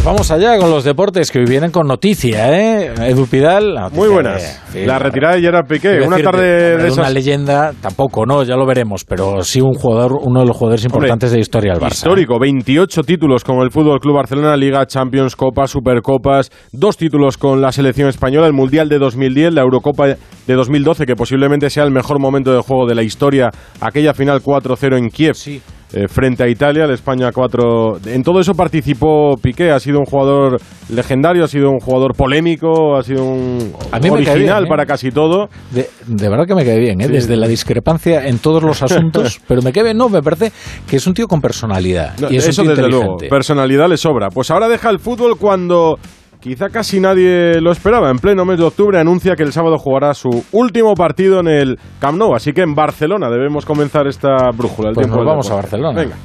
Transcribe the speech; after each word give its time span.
Pues 0.00 0.06
vamos 0.06 0.30
allá 0.30 0.56
con 0.56 0.70
los 0.70 0.82
deportes 0.82 1.30
que 1.30 1.40
hoy 1.40 1.44
vienen 1.44 1.70
con 1.70 1.86
noticia, 1.86 2.58
¿eh? 2.58 2.90
Edu 3.10 3.26
Pidal. 3.26 3.74
Muy 3.92 4.08
buenas. 4.08 4.58
la 4.74 4.98
retirada 4.98 5.34
de 5.34 5.42
Gerard 5.42 5.66
Piqué. 5.66 6.00
Una 6.00 6.16
tarde 6.16 6.78
de, 6.78 6.86
esas. 6.86 6.96
una 6.96 7.10
leyenda, 7.10 7.74
tampoco, 7.82 8.24
no, 8.24 8.42
ya 8.42 8.56
lo 8.56 8.64
veremos, 8.64 9.04
pero 9.04 9.42
sí 9.42 9.60
un 9.60 9.74
jugador, 9.74 10.12
uno 10.22 10.40
de 10.40 10.46
los 10.46 10.56
jugadores 10.56 10.86
importantes 10.86 11.32
de 11.32 11.36
la 11.36 11.40
historia 11.42 11.74
del 11.74 11.82
Barça. 11.82 11.92
Histórico, 11.92 12.38
28 12.40 13.02
títulos 13.02 13.44
con 13.44 13.58
el 13.58 13.70
Fútbol 13.70 14.00
Club 14.00 14.16
Barcelona, 14.16 14.56
Liga, 14.56 14.86
Champions, 14.86 15.36
Copas, 15.36 15.70
Supercopas, 15.70 16.50
dos 16.72 16.96
títulos 16.96 17.36
con 17.36 17.60
la 17.60 17.70
selección 17.70 18.08
española, 18.08 18.46
el 18.46 18.54
Mundial 18.54 18.88
de 18.88 18.98
2010, 18.98 19.52
la 19.52 19.60
Eurocopa 19.60 20.06
de 20.06 20.16
2012, 20.54 21.04
que 21.04 21.14
posiblemente 21.14 21.68
sea 21.68 21.84
el 21.84 21.90
mejor 21.90 22.18
momento 22.18 22.54
de 22.54 22.62
juego 22.62 22.86
de 22.86 22.94
la 22.94 23.02
historia, 23.02 23.50
aquella 23.82 24.14
final 24.14 24.40
4-0 24.42 24.96
en 24.96 25.10
Kiev. 25.10 25.34
Sí. 25.34 25.60
Eh, 25.92 26.06
frente 26.08 26.44
a 26.44 26.48
Italia, 26.48 26.84
el 26.84 26.92
España 26.92 27.30
4. 27.32 27.98
En 28.06 28.22
todo 28.22 28.40
eso 28.40 28.54
participó 28.54 29.36
Piqué, 29.36 29.72
ha 29.72 29.80
sido 29.80 29.98
un 29.98 30.04
jugador 30.04 30.60
legendario, 30.88 31.44
ha 31.44 31.48
sido 31.48 31.70
un 31.70 31.80
jugador 31.80 32.14
polémico, 32.14 32.96
ha 32.96 33.02
sido 33.02 33.24
un 33.24 33.72
A 33.90 33.98
mí 33.98 34.10
me 34.10 34.22
cae 34.22 34.34
original 34.34 34.62
bien, 34.62 34.64
¿eh? 34.64 34.68
para 34.68 34.86
casi 34.86 35.10
todo. 35.10 35.48
De, 35.72 35.88
de 36.06 36.28
verdad 36.28 36.46
que 36.46 36.54
me 36.54 36.64
cae 36.64 36.78
bien, 36.78 37.00
¿eh? 37.00 37.06
Sí. 37.06 37.12
desde 37.12 37.36
la 37.36 37.48
discrepancia 37.48 38.26
en 38.28 38.38
todos 38.38 38.62
los 38.62 38.82
asuntos, 38.82 39.40
pero 39.48 39.62
me 39.62 39.72
cae 39.72 39.82
bien, 39.82 39.96
no, 39.96 40.08
me 40.08 40.22
parece 40.22 40.52
que 40.86 40.96
es 40.96 41.06
un 41.06 41.14
tío 41.14 41.26
con 41.26 41.40
personalidad. 41.40 42.16
No, 42.20 42.30
y 42.30 42.36
es 42.36 42.44
un 42.44 42.50
eso 42.50 42.62
tío 42.62 42.70
desde 42.70 42.88
luego, 42.88 43.16
personalidad 43.28 43.88
le 43.88 43.96
sobra. 43.96 44.28
Pues 44.28 44.50
ahora 44.50 44.68
deja 44.68 44.90
el 44.90 45.00
fútbol 45.00 45.38
cuando 45.38 45.98
quizá 46.40 46.68
casi 46.70 47.00
nadie 47.00 47.60
lo 47.60 47.70
esperaba. 47.70 48.10
En 48.10 48.18
pleno 48.18 48.44
mes 48.44 48.58
de 48.58 48.64
octubre 48.64 48.98
anuncia 48.98 49.36
que 49.36 49.42
el 49.42 49.52
sábado 49.52 49.78
jugará 49.78 50.14
su 50.14 50.44
último 50.52 50.94
partido 50.94 51.40
en 51.40 51.48
el 51.48 51.78
Camp 52.00 52.18
Nou. 52.18 52.34
Así 52.34 52.52
que 52.52 52.62
en 52.62 52.74
Barcelona 52.74 53.28
debemos 53.28 53.64
comenzar 53.64 54.06
esta 54.06 54.50
brújula. 54.56 54.88
El 54.88 54.94
Pues 54.94 55.06
tiempo 55.06 55.18
nos 55.18 55.26
vamos 55.26 55.50
a. 55.50 55.54
Barcelona. 55.54 56.00
Venga. 56.00 56.16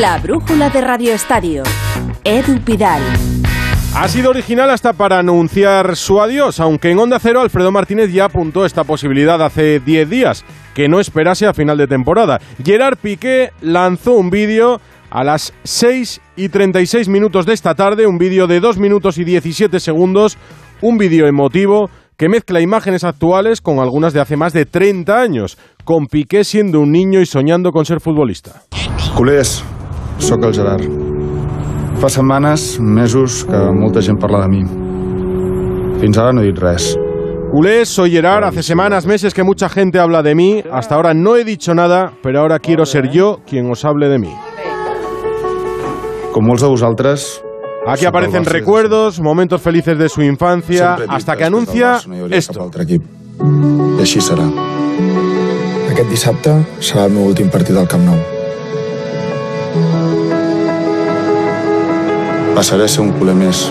La 0.00 0.18
brújula 0.18 0.70
de 0.70 0.80
Radio 0.80 1.12
Estadio. 1.12 1.62
Edu 2.24 2.60
Pidal. 2.64 3.02
Ha 3.96 4.06
sido 4.06 4.30
original 4.30 4.70
hasta 4.70 4.92
para 4.92 5.18
anunciar 5.18 5.96
su 5.96 6.20
adiós, 6.20 6.60
aunque 6.60 6.90
en 6.90 6.98
Onda 6.98 7.18
Cero 7.18 7.40
Alfredo 7.40 7.72
Martínez 7.72 8.12
ya 8.12 8.26
apuntó 8.26 8.64
esta 8.64 8.84
posibilidad 8.84 9.42
hace 9.42 9.80
10 9.80 10.08
días, 10.10 10.44
que 10.78 10.88
no 10.88 11.00
esperase 11.00 11.44
a 11.44 11.52
final 11.52 11.76
de 11.76 11.88
temporada. 11.88 12.38
Gerard 12.64 12.98
Piqué 13.02 13.50
lanzó 13.62 14.12
un 14.12 14.30
vídeo 14.30 14.80
a 15.10 15.24
las 15.24 15.52
6 15.64 16.20
y 16.36 16.50
36 16.50 17.08
minutos 17.08 17.46
de 17.46 17.54
esta 17.54 17.74
tarde, 17.74 18.06
un 18.06 18.16
vídeo 18.16 18.46
de 18.46 18.60
2 18.60 18.78
minutos 18.78 19.18
y 19.18 19.24
17 19.24 19.80
segundos, 19.80 20.38
un 20.80 20.96
vídeo 20.96 21.26
emotivo 21.26 21.90
que 22.16 22.28
mezcla 22.28 22.60
imágenes 22.60 23.02
actuales 23.02 23.60
con 23.60 23.80
algunas 23.80 24.12
de 24.12 24.20
hace 24.20 24.36
más 24.36 24.52
de 24.52 24.66
30 24.66 25.20
años, 25.20 25.58
con 25.82 26.06
Piqué 26.06 26.44
siendo 26.44 26.78
un 26.78 26.92
niño 26.92 27.20
y 27.20 27.26
soñando 27.26 27.72
con 27.72 27.84
ser 27.84 27.98
futbolista. 27.98 28.62
Culers, 29.16 29.64
sóc 30.18 30.44
el 30.44 30.54
Gerard. 30.54 30.84
Fa 31.98 32.08
setmanes, 32.08 32.78
mesos, 32.78 33.44
que 33.50 33.58
molta 33.74 34.00
gent 34.00 34.20
parla 34.22 34.46
de 34.46 34.48
mi. 34.48 34.62
Fins 35.98 36.22
ara 36.22 36.32
no 36.32 36.46
he 36.46 36.52
dit 36.52 36.62
res. 36.62 36.94
Culés, 37.50 37.88
soy 37.88 38.10
Gerard. 38.10 38.44
Hace 38.44 38.62
semanas, 38.62 39.06
meses 39.06 39.32
que 39.32 39.42
mucha 39.42 39.68
gente 39.68 39.98
habla 39.98 40.22
de 40.22 40.34
mí. 40.34 40.62
Hasta 40.70 40.94
ahora 40.94 41.14
no 41.14 41.36
he 41.36 41.44
dicho 41.44 41.74
nada, 41.74 42.12
pero 42.22 42.40
ahora 42.40 42.58
quiero 42.58 42.84
ser 42.86 43.10
yo 43.10 43.40
quien 43.46 43.70
os 43.70 43.84
hable 43.84 44.08
de 44.08 44.18
mí. 44.18 44.34
Com 46.32 46.44
molts 46.44 46.62
de 46.62 46.68
vosaltres... 46.68 47.42
Aquí 47.88 48.04
aparecen 48.04 48.44
recuerdos, 48.44 49.18
momentos 49.18 49.62
felices 49.62 49.96
de 49.98 50.10
su 50.10 50.20
infancia, 50.20 50.88
Sempre 50.98 51.04
he 51.04 51.08
dit 51.08 51.16
hasta 51.16 51.36
que 51.36 51.44
després 51.44 51.50
del 51.50 51.54
anuncia 51.54 51.92
Barça 51.94 52.06
no 52.06 52.14
hi 52.14 52.20
hauria 52.20 52.36
Cap 52.36 52.38
esto. 52.38 52.62
altre 52.62 52.82
equip. 52.84 53.02
I 53.96 54.02
així 54.04 54.20
serà. 54.20 54.44
Aquest 55.88 56.10
dissabte 56.12 56.52
serà 56.84 57.06
el 57.08 57.14
meu 57.16 57.24
últim 57.30 57.48
partit 57.48 57.78
al 57.80 57.88
Camp 57.88 58.04
Nou. 58.04 58.20
Passaré 62.58 62.84
a 62.84 62.92
ser 62.92 63.06
un 63.06 63.14
culer 63.16 63.34
més. 63.40 63.70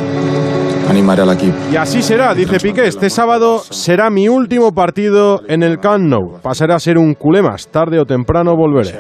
Animaré 0.90 1.22
a 1.22 1.26
l'equip. 1.26 1.54
Y 1.72 1.76
así 1.76 2.02
será, 2.02 2.34
dice 2.34 2.60
Piqué. 2.60 2.88
Este 2.88 3.10
sábado 3.10 3.60
será 3.60 4.10
mi 4.10 4.30
último 4.30 4.72
partido 4.74 5.42
en 5.48 5.62
el 5.64 5.80
Camp 5.80 6.06
Nou. 6.06 6.40
Pasaré 6.42 6.74
a 6.74 6.80
ser 6.80 6.98
un 6.98 7.14
culé 7.14 7.42
más. 7.42 7.68
Tarde 7.68 8.00
o 8.00 8.06
temprano 8.06 8.56
volveré. 8.56 8.96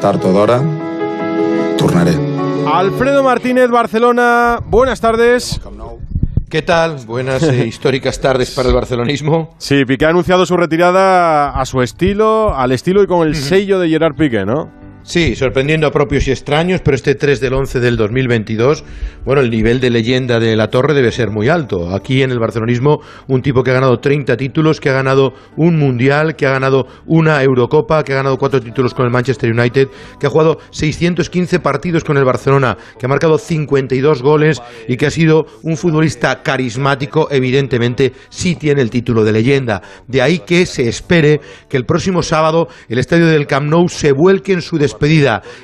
Tard 0.00 0.24
o 0.24 0.32
d'hora, 0.32 0.60
tornaré. 1.76 2.14
Alfredo 2.72 3.22
Martínez, 3.22 3.68
Barcelona. 3.70 4.58
Buenas 4.64 5.00
tardes. 5.00 5.60
¿Qué 6.48 6.62
tal? 6.62 6.96
Buenas 7.06 7.42
e 7.42 7.66
históricas 7.70 8.20
tardes 8.20 8.54
para 8.54 8.68
el 8.68 8.74
barcelonismo. 8.74 9.54
Sí, 9.58 9.84
Piqué 9.84 10.06
ha 10.06 10.10
anunciado 10.10 10.46
su 10.46 10.56
retirada 10.56 11.50
a 11.50 11.64
su 11.64 11.82
estilo, 11.82 12.54
al 12.54 12.70
estilo 12.70 13.02
y 13.02 13.06
con 13.06 13.26
el 13.26 13.34
sello 13.34 13.80
de 13.80 13.88
Gerard 13.88 14.14
Piqué, 14.14 14.44
¿no? 14.46 14.70
Sí, 15.06 15.36
sorprendiendo 15.36 15.86
a 15.86 15.92
propios 15.92 16.26
y 16.26 16.32
extraños, 16.32 16.80
pero 16.84 16.96
este 16.96 17.14
3 17.14 17.38
del 17.38 17.54
11 17.54 17.78
del 17.78 17.96
2022, 17.96 18.82
bueno, 19.24 19.40
el 19.40 19.50
nivel 19.50 19.78
de 19.78 19.88
leyenda 19.88 20.40
de 20.40 20.56
la 20.56 20.66
torre 20.66 20.94
debe 20.94 21.12
ser 21.12 21.30
muy 21.30 21.48
alto. 21.48 21.94
Aquí 21.94 22.24
en 22.24 22.32
el 22.32 22.40
barcelonismo, 22.40 22.98
un 23.28 23.40
tipo 23.40 23.62
que 23.62 23.70
ha 23.70 23.74
ganado 23.74 24.00
30 24.00 24.36
títulos, 24.36 24.80
que 24.80 24.90
ha 24.90 24.94
ganado 24.94 25.32
un 25.56 25.78
mundial, 25.78 26.34
que 26.34 26.46
ha 26.46 26.50
ganado 26.50 26.88
una 27.06 27.40
Eurocopa, 27.40 28.02
que 28.02 28.14
ha 28.14 28.16
ganado 28.16 28.36
cuatro 28.36 28.60
títulos 28.60 28.94
con 28.94 29.04
el 29.04 29.12
Manchester 29.12 29.52
United, 29.52 29.86
que 30.18 30.26
ha 30.26 30.30
jugado 30.30 30.58
615 30.72 31.60
partidos 31.60 32.02
con 32.02 32.16
el 32.16 32.24
Barcelona, 32.24 32.76
que 32.98 33.06
ha 33.06 33.08
marcado 33.08 33.38
52 33.38 34.22
goles 34.22 34.60
y 34.88 34.96
que 34.96 35.06
ha 35.06 35.12
sido 35.12 35.46
un 35.62 35.76
futbolista 35.76 36.42
carismático, 36.42 37.28
evidentemente 37.30 38.12
sí 38.28 38.56
tiene 38.56 38.82
el 38.82 38.90
título 38.90 39.22
de 39.22 39.30
leyenda. 39.30 39.82
De 40.08 40.20
ahí 40.20 40.40
que 40.40 40.66
se 40.66 40.88
espere 40.88 41.40
que 41.68 41.76
el 41.76 41.86
próximo 41.86 42.24
sábado 42.24 42.66
el 42.88 42.98
estadio 42.98 43.28
del 43.28 43.46
Camp 43.46 43.70
Nou 43.70 43.88
se 43.88 44.10
vuelque 44.10 44.52
en 44.52 44.62
su 44.62 44.76
despedida. 44.78 44.95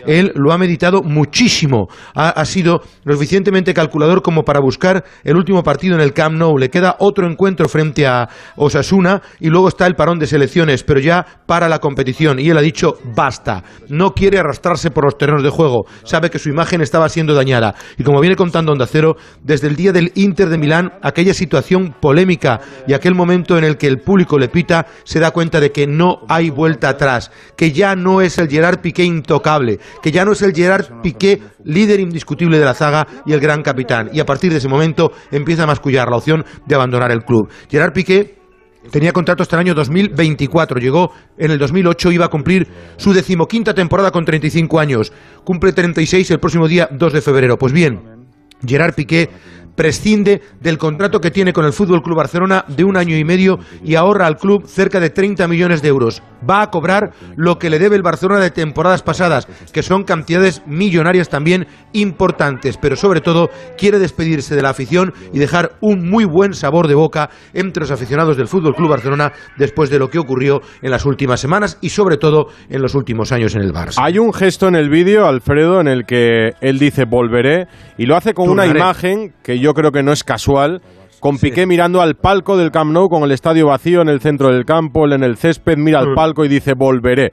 Él 0.06 0.32
lo 0.34 0.52
ha 0.52 0.58
meditado 0.58 1.02
muchísimo, 1.02 1.88
ha, 2.14 2.30
ha 2.30 2.44
sido 2.44 2.82
lo 3.04 3.14
suficientemente 3.14 3.74
calculador 3.74 4.22
como 4.22 4.42
para 4.42 4.60
buscar 4.60 5.04
el 5.24 5.36
último 5.36 5.62
partido 5.62 5.94
en 5.94 6.00
el 6.00 6.12
Camp 6.12 6.36
Nou. 6.36 6.58
Le 6.58 6.70
queda 6.70 6.96
otro 6.98 7.28
encuentro 7.28 7.68
frente 7.68 8.06
a 8.06 8.28
Osasuna 8.56 9.22
y 9.40 9.48
luego 9.48 9.68
está 9.68 9.86
el 9.86 9.94
parón 9.94 10.18
de 10.18 10.26
selecciones, 10.26 10.82
pero 10.84 11.00
ya 11.00 11.24
para 11.46 11.68
la 11.68 11.78
competición. 11.78 12.38
Y 12.38 12.50
él 12.50 12.58
ha 12.58 12.62
dicho 12.62 12.98
basta, 13.14 13.62
no 13.88 14.12
quiere 14.12 14.38
arrastrarse 14.38 14.90
por 14.90 15.04
los 15.04 15.18
terrenos 15.18 15.42
de 15.42 15.50
juego, 15.50 15.86
sabe 16.04 16.30
que 16.30 16.38
su 16.38 16.48
imagen 16.48 16.80
estaba 16.80 17.08
siendo 17.08 17.34
dañada. 17.34 17.74
Y 17.98 18.02
como 18.02 18.20
viene 18.20 18.36
contando 18.36 18.72
Onda 18.72 18.86
Cero, 18.86 19.16
desde 19.42 19.68
el 19.68 19.76
día 19.76 19.92
del 19.92 20.12
Inter 20.14 20.48
de 20.48 20.58
Milán, 20.58 20.92
aquella 21.02 21.34
situación 21.34 21.94
polémica 22.00 22.60
y 22.86 22.94
aquel 22.94 23.14
momento 23.14 23.58
en 23.58 23.64
el 23.64 23.76
que 23.76 23.86
el 23.86 24.00
público 24.00 24.38
le 24.38 24.48
pita, 24.48 24.86
se 25.04 25.20
da 25.20 25.30
cuenta 25.30 25.60
de 25.60 25.72
que 25.72 25.86
no 25.86 26.20
hay 26.28 26.50
vuelta 26.50 26.88
atrás, 26.88 27.30
que 27.56 27.72
ya 27.72 27.96
no 27.96 28.20
es 28.20 28.38
el 28.38 28.48
Gerard 28.48 28.80
Piqué 28.80 29.04
intocable, 29.22 29.78
que 30.02 30.10
ya 30.10 30.24
no 30.24 30.32
es 30.32 30.42
el 30.42 30.52
Gerard 30.52 31.00
Piqué 31.02 31.40
líder 31.64 32.00
indiscutible 32.00 32.58
de 32.58 32.64
la 32.64 32.74
zaga 32.74 33.06
y 33.24 33.32
el 33.32 33.40
gran 33.40 33.62
capitán. 33.62 34.10
Y 34.12 34.20
a 34.20 34.26
partir 34.26 34.50
de 34.50 34.58
ese 34.58 34.68
momento 34.68 35.12
empieza 35.30 35.62
a 35.62 35.66
mascullar 35.66 36.08
la 36.08 36.16
opción 36.16 36.44
de 36.66 36.74
abandonar 36.74 37.12
el 37.12 37.24
club. 37.24 37.48
Gerard 37.70 37.92
Piqué 37.92 38.42
Tenía 38.90 39.12
contrato 39.12 39.44
hasta 39.44 39.54
el 39.54 39.60
año 39.60 39.74
2024. 39.74 40.80
Llegó 40.80 41.12
en 41.38 41.52
el 41.52 41.58
2008, 41.60 42.10
iba 42.10 42.26
a 42.26 42.28
cumplir 42.28 42.66
su 42.96 43.12
decimoquinta 43.12 43.74
temporada 43.74 44.10
con 44.10 44.24
35 44.24 44.80
años. 44.80 45.12
Cumple 45.44 45.72
36 45.72 46.28
el 46.32 46.40
próximo 46.40 46.66
día 46.66 46.88
2 46.90 47.12
de 47.12 47.20
febrero. 47.20 47.56
Pues 47.56 47.72
bien, 47.72 48.26
Gerard 48.66 48.94
Piqué 48.94 49.30
prescinde 49.76 50.42
del 50.60 50.78
contrato 50.78 51.20
que 51.20 51.30
tiene 51.30 51.52
con 51.52 51.64
el 51.64 51.72
Fútbol 51.72 52.02
Club 52.02 52.16
Barcelona 52.16 52.64
de 52.66 52.82
un 52.82 52.96
año 52.96 53.16
y 53.16 53.24
medio 53.24 53.60
y 53.84 53.94
ahorra 53.94 54.26
al 54.26 54.36
club 54.36 54.66
cerca 54.66 54.98
de 54.98 55.10
30 55.10 55.46
millones 55.46 55.80
de 55.80 55.88
euros. 55.88 56.22
Va 56.48 56.62
a 56.62 56.70
cobrar 56.70 57.12
lo 57.36 57.58
que 57.58 57.70
le 57.70 57.78
debe 57.78 57.96
el 57.96 58.02
Barcelona 58.02 58.40
de 58.40 58.50
temporadas 58.50 59.02
pasadas, 59.02 59.46
que 59.72 59.82
son 59.82 60.04
cantidades 60.04 60.62
millonarias 60.66 61.28
también 61.28 61.66
importantes, 61.92 62.76
pero 62.76 62.96
sobre 62.96 63.20
todo 63.20 63.50
quiere 63.78 63.98
despedirse 63.98 64.54
de 64.54 64.62
la 64.62 64.70
afición 64.70 65.12
y 65.32 65.38
dejar 65.38 65.72
un 65.80 66.08
muy 66.08 66.24
buen 66.24 66.54
sabor 66.54 66.88
de 66.88 66.94
boca 66.94 67.30
entre 67.52 67.82
los 67.82 67.90
aficionados 67.90 68.36
del 68.36 68.48
Fútbol 68.48 68.74
Club 68.74 68.90
Barcelona 68.90 69.32
después 69.56 69.90
de 69.90 69.98
lo 69.98 70.08
que 70.08 70.18
ocurrió 70.18 70.60
en 70.80 70.90
las 70.90 71.06
últimas 71.06 71.40
semanas 71.40 71.78
y 71.80 71.90
sobre 71.90 72.16
todo 72.16 72.46
en 72.68 72.82
los 72.82 72.94
últimos 72.94 73.32
años 73.32 73.54
en 73.54 73.62
el 73.62 73.72
Barça. 73.72 74.02
Hay 74.02 74.18
un 74.18 74.32
gesto 74.32 74.68
en 74.68 74.76
el 74.76 74.90
vídeo, 74.90 75.26
Alfredo, 75.26 75.80
en 75.80 75.88
el 75.88 76.04
que 76.04 76.52
él 76.60 76.78
dice 76.78 77.04
volveré 77.04 77.66
y 77.98 78.06
lo 78.06 78.16
hace 78.16 78.34
con 78.34 78.48
una 78.48 78.66
imagen 78.66 79.32
que 79.42 79.58
yo 79.58 79.74
creo 79.74 79.92
que 79.92 80.02
no 80.02 80.12
es 80.12 80.24
casual, 80.24 80.80
con 81.22 81.38
Piqué 81.38 81.68
mirando 81.68 82.02
al 82.02 82.16
palco 82.16 82.56
del 82.56 82.72
Camp 82.72 82.90
Nou 82.90 83.08
con 83.08 83.22
el 83.22 83.30
estadio 83.30 83.68
vacío 83.68 84.02
en 84.02 84.08
el 84.08 84.20
centro 84.20 84.52
del 84.52 84.64
campo, 84.64 85.04
él 85.04 85.12
en 85.12 85.22
el 85.22 85.36
césped, 85.36 85.76
mira 85.78 86.00
al 86.00 86.14
palco 86.14 86.44
y 86.44 86.48
dice 86.48 86.74
volveré. 86.74 87.32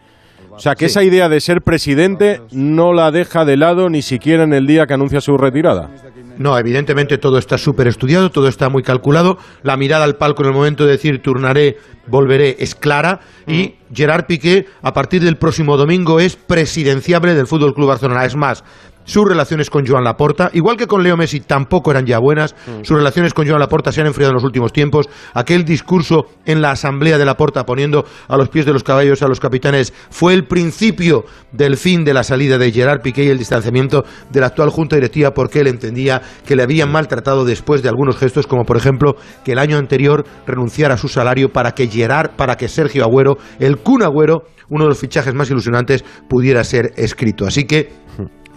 O 0.51 0.59
sea 0.59 0.75
que 0.75 0.85
esa 0.85 1.03
idea 1.03 1.27
de 1.27 1.39
ser 1.41 1.63
presidente 1.63 2.41
no 2.51 2.93
la 2.93 3.09
deja 3.09 3.45
de 3.45 3.57
lado 3.57 3.89
ni 3.89 4.03
siquiera 4.03 4.43
en 4.43 4.53
el 4.53 4.67
día 4.67 4.85
que 4.85 4.93
anuncia 4.93 5.21
su 5.21 5.37
retirada. 5.37 5.89
No, 6.37 6.55
evidentemente 6.59 7.17
todo 7.17 7.39
está 7.39 7.57
súper 7.57 7.87
estudiado, 7.87 8.29
todo 8.29 8.47
está 8.47 8.69
muy 8.69 8.83
calculado. 8.83 9.39
La 9.63 9.75
mirada 9.75 10.03
al 10.03 10.17
palco 10.17 10.43
en 10.43 10.49
el 10.49 10.55
momento 10.55 10.85
de 10.85 10.91
decir 10.91 11.23
turnaré, 11.23 11.77
volveré 12.07 12.57
es 12.59 12.75
clara. 12.75 13.21
Y 13.47 13.75
Gerard 13.91 14.25
Piqué, 14.27 14.67
a 14.83 14.93
partir 14.93 15.23
del 15.23 15.37
próximo 15.37 15.77
domingo, 15.77 16.19
es 16.19 16.35
presidenciable 16.35 17.33
del 17.33 17.47
Fútbol 17.47 17.73
Club 17.73 17.87
Barcelona. 17.87 18.25
Es 18.25 18.35
más, 18.35 18.63
sus 19.09 19.27
relaciones 19.27 19.71
con 19.71 19.87
Joan 19.87 20.03
Laporta, 20.03 20.51
igual 20.53 20.77
que 20.77 20.85
con 20.85 21.01
Leo 21.01 21.17
Messi 21.17 21.39
tampoco 21.39 21.89
eran 21.89 22.05
ya 22.05 22.19
buenas, 22.19 22.53
mm. 22.67 22.83
sus 22.83 22.95
relaciones 22.95 23.33
con 23.33 23.47
Joan 23.47 23.59
Laporta 23.59 23.91
se 23.91 24.01
han 24.01 24.07
enfriado 24.07 24.29
en 24.29 24.35
los 24.35 24.43
últimos 24.43 24.71
tiempos, 24.71 25.09
aquel 25.33 25.65
discurso 25.65 26.27
en 26.45 26.61
la 26.61 26.71
asamblea 26.71 27.17
de 27.17 27.25
Laporta 27.25 27.65
poniendo 27.65 28.05
a 28.27 28.37
los 28.37 28.49
pies 28.49 28.67
de 28.67 28.73
los 28.73 28.83
caballos 28.83 29.23
a 29.23 29.27
los 29.27 29.39
capitanes 29.39 29.93
fue 30.11 30.35
el 30.35 30.45
principio 30.45 31.25
del 31.51 31.77
fin 31.77 32.05
de 32.05 32.13
la 32.13 32.23
salida 32.23 32.59
de 32.59 32.71
Gerard 32.71 33.01
Piqué 33.01 33.23
y 33.23 33.29
el 33.29 33.39
distanciamiento 33.39 34.05
de 34.29 34.39
la 34.41 34.47
actual 34.47 34.69
junta 34.69 34.95
directiva 34.95 35.31
porque 35.31 35.61
él 35.61 35.67
entendía 35.67 36.21
que 36.45 36.55
le 36.55 36.61
habían 36.61 36.91
maltratado 36.91 37.45
después 37.45 37.81
de 37.81 37.89
algunos 37.89 38.15
gestos 38.15 38.45
como 38.45 38.63
por 38.63 38.77
ejemplo 38.77 39.15
que 39.43 39.53
el 39.53 39.59
año 39.59 39.77
anterior 39.77 40.23
renunciara 40.45 40.93
a 40.93 40.97
su 40.97 41.07
salario 41.07 41.49
para 41.49 41.71
que 41.71 41.87
Gerard, 41.87 42.35
para 42.35 42.57
que 42.57 42.67
Sergio 42.67 43.03
Agüero, 43.03 43.37
el 43.59 43.77
Kun 43.77 44.03
Agüero, 44.03 44.43
uno 44.69 44.83
de 44.83 44.89
los 44.89 44.99
fichajes 44.99 45.33
más 45.33 45.49
ilusionantes, 45.49 46.03
pudiera 46.29 46.63
ser 46.63 46.91
escrito. 46.95 47.45
Así 47.45 47.65
que 47.65 47.91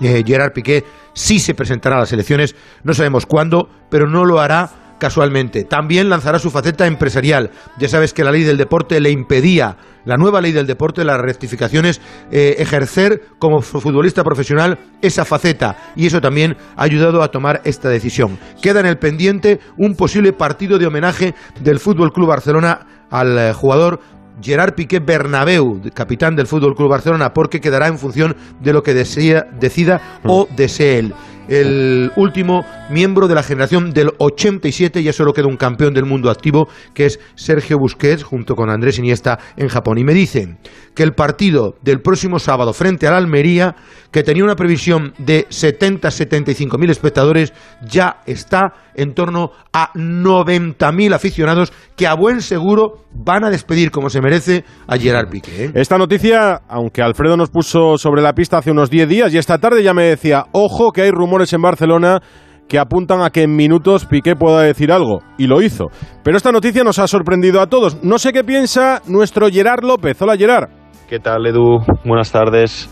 eh, 0.01 0.23
Gerard 0.27 0.53
Piqué 0.53 0.85
sí 1.13 1.39
se 1.39 1.55
presentará 1.55 1.97
a 1.97 2.01
las 2.01 2.13
elecciones, 2.13 2.57
no 2.85 2.95
sabemos 2.95 3.27
cuándo, 3.27 3.69
pero 3.91 4.07
no 4.07 4.25
lo 4.25 4.41
hará 4.41 4.71
casualmente. 5.03 5.65
También 5.65 6.09
lanzará 6.09 6.39
su 6.39 6.49
faceta 6.49 6.87
empresarial. 6.87 7.51
Ya 7.77 7.89
sabes 7.89 8.13
que 8.13 8.23
la 8.23 8.31
ley 8.31 8.45
del 8.45 8.57
deporte 8.57 9.01
le 9.01 9.11
impedía, 9.11 9.77
la 10.05 10.17
nueva 10.17 10.41
ley 10.41 10.53
del 10.53 10.69
deporte, 10.69 11.05
las 11.05 11.21
rectificaciones, 11.21 12.01
eh, 12.31 12.55
ejercer 12.59 13.21
como 13.41 13.63
futbolista 13.63 14.23
profesional 14.23 14.79
esa 15.01 15.25
faceta. 15.25 15.77
Y 15.97 16.07
eso 16.07 16.21
también 16.21 16.57
ha 16.77 16.85
ayudado 16.85 17.25
a 17.25 17.33
tomar 17.33 17.63
esta 17.65 17.89
decisión. 17.89 18.39
Queda 18.63 18.79
en 18.79 18.87
el 18.87 18.97
pendiente 18.97 19.59
un 19.77 19.97
posible 19.97 20.33
partido 20.33 20.79
de 20.79 20.87
homenaje 20.87 21.35
del 21.61 21.81
Fútbol 21.81 22.13
Club 22.13 22.29
Barcelona 22.29 22.87
al 23.11 23.37
eh, 23.37 23.53
jugador 23.53 23.99
Gerard 24.41 24.75
Piqué 24.75 25.01
Bernabeu, 25.01 25.81
capitán 25.95 26.37
del 26.37 26.47
Fútbol 26.47 26.75
Club 26.75 26.91
Barcelona, 26.91 27.35
porque 27.35 27.61
quedará 27.61 27.89
en 27.89 27.99
función 27.99 28.37
de 28.61 28.73
lo 28.73 28.83
que 28.83 28.95
decida 28.95 30.21
o 30.25 30.49
desee 30.57 30.99
él 30.99 31.15
el 31.49 32.11
último 32.17 32.65
miembro 32.91 33.29
de 33.29 33.35
la 33.35 33.43
generación 33.43 33.93
del 33.93 34.11
87, 34.19 35.03
ya 35.03 35.13
solo 35.13 35.33
queda 35.33 35.47
un 35.47 35.57
campeón 35.57 35.95
del 35.95 36.05
mundo 36.05 36.31
activo, 36.31 36.69
que 36.95 37.07
es 37.07 37.21
Sergio 37.35 37.79
Busquets, 37.79 38.23
junto 38.23 38.55
con 38.55 38.71
Andrés 38.71 38.99
Iniesta 38.99 39.39
en 39.57 39.69
Japón. 39.69 39.99
Y 39.99 40.05
me 40.05 40.15
dicen 40.15 40.59
que 40.95 41.03
el 41.03 41.13
partido 41.13 41.75
del 41.83 42.01
próximo 42.01 42.39
sábado 42.39 42.73
frente 42.73 43.07
al 43.07 43.15
Almería, 43.15 43.75
que 44.11 44.23
tenía 44.23 44.45
una 44.45 44.57
previsión 44.57 45.15
de 45.19 45.47
70-75 45.49 46.79
mil 46.79 46.91
espectadores, 46.91 47.53
ya 47.83 48.21
está 48.27 48.75
en 48.95 49.15
torno 49.15 49.51
a 49.73 49.91
90 49.95 50.93
mil 50.93 51.15
aficionados 51.15 51.73
que 51.97 52.07
a 52.07 52.15
buen 52.15 52.43
seguro 52.43 53.05
van 53.15 53.45
a 53.45 53.51
despedir 53.51 53.91
como 53.91 54.11
se 54.11 54.21
merece 54.21 54.65
a 54.87 54.99
Gerard 54.99 55.29
Piqué. 55.29 55.65
¿eh? 55.65 55.73
Esta 55.75 55.97
noticia, 55.99 56.63
aunque 56.69 57.03
Alfredo 57.03 57.37
nos 57.37 57.51
puso 57.51 57.97
sobre 57.97 58.23
la 58.23 58.35
pista 58.35 58.59
hace 58.59 58.71
unos 58.71 58.91
10 58.91 59.09
días 59.09 59.35
y 59.35 59.39
esta 59.39 59.59
tarde 59.59 59.83
ya 59.83 59.95
me 59.95 60.05
decía, 60.05 60.45
ojo 60.53 60.93
que 60.93 61.03
hay 61.03 61.11
rumores 61.11 61.32
en 61.33 61.63
Barcelona 61.63 62.21
que 62.69 62.79
apuntan 62.79 63.23
a 63.23 63.31
que 63.31 63.43
en 63.43 63.57
minutos 63.57 64.07
Piqué 64.07 64.37
pueda 64.37 64.63
decir 64.63 64.93
algo, 64.93 65.21
y 65.39 65.47
lo 65.47 65.63
hizo. 65.63 65.87
Pero 66.23 66.37
esta 66.37 66.53
noticia 66.53 66.85
nos 66.85 66.99
ha 66.99 67.07
sorprendido 67.07 67.61
a 67.61 67.67
todos. 67.67 68.03
No 68.03 68.19
sé 68.19 68.33
qué 68.33 68.45
piensa 68.45 69.03
nuestro 69.07 69.49
Gerard 69.49 69.83
López. 69.83 70.21
Hola 70.23 70.37
Gerard. 70.37 70.71
¿Qué 71.09 71.19
tal, 71.19 71.47
Edu? 71.47 71.81
Buenas 72.05 72.33
tardes. 72.33 72.89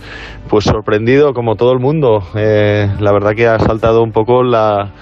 Pues 0.49 0.65
sorprendido, 0.65 1.33
como 1.33 1.55
todo 1.55 1.73
el 1.73 1.81
mundo. 1.81 2.23
Eh, 2.35 2.89
la 2.99 3.13
verdad 3.13 3.33
que 3.35 3.47
ha 3.47 3.59
saltado 3.59 4.03
un 4.03 4.13
poco 4.13 4.43
la, 4.43 4.93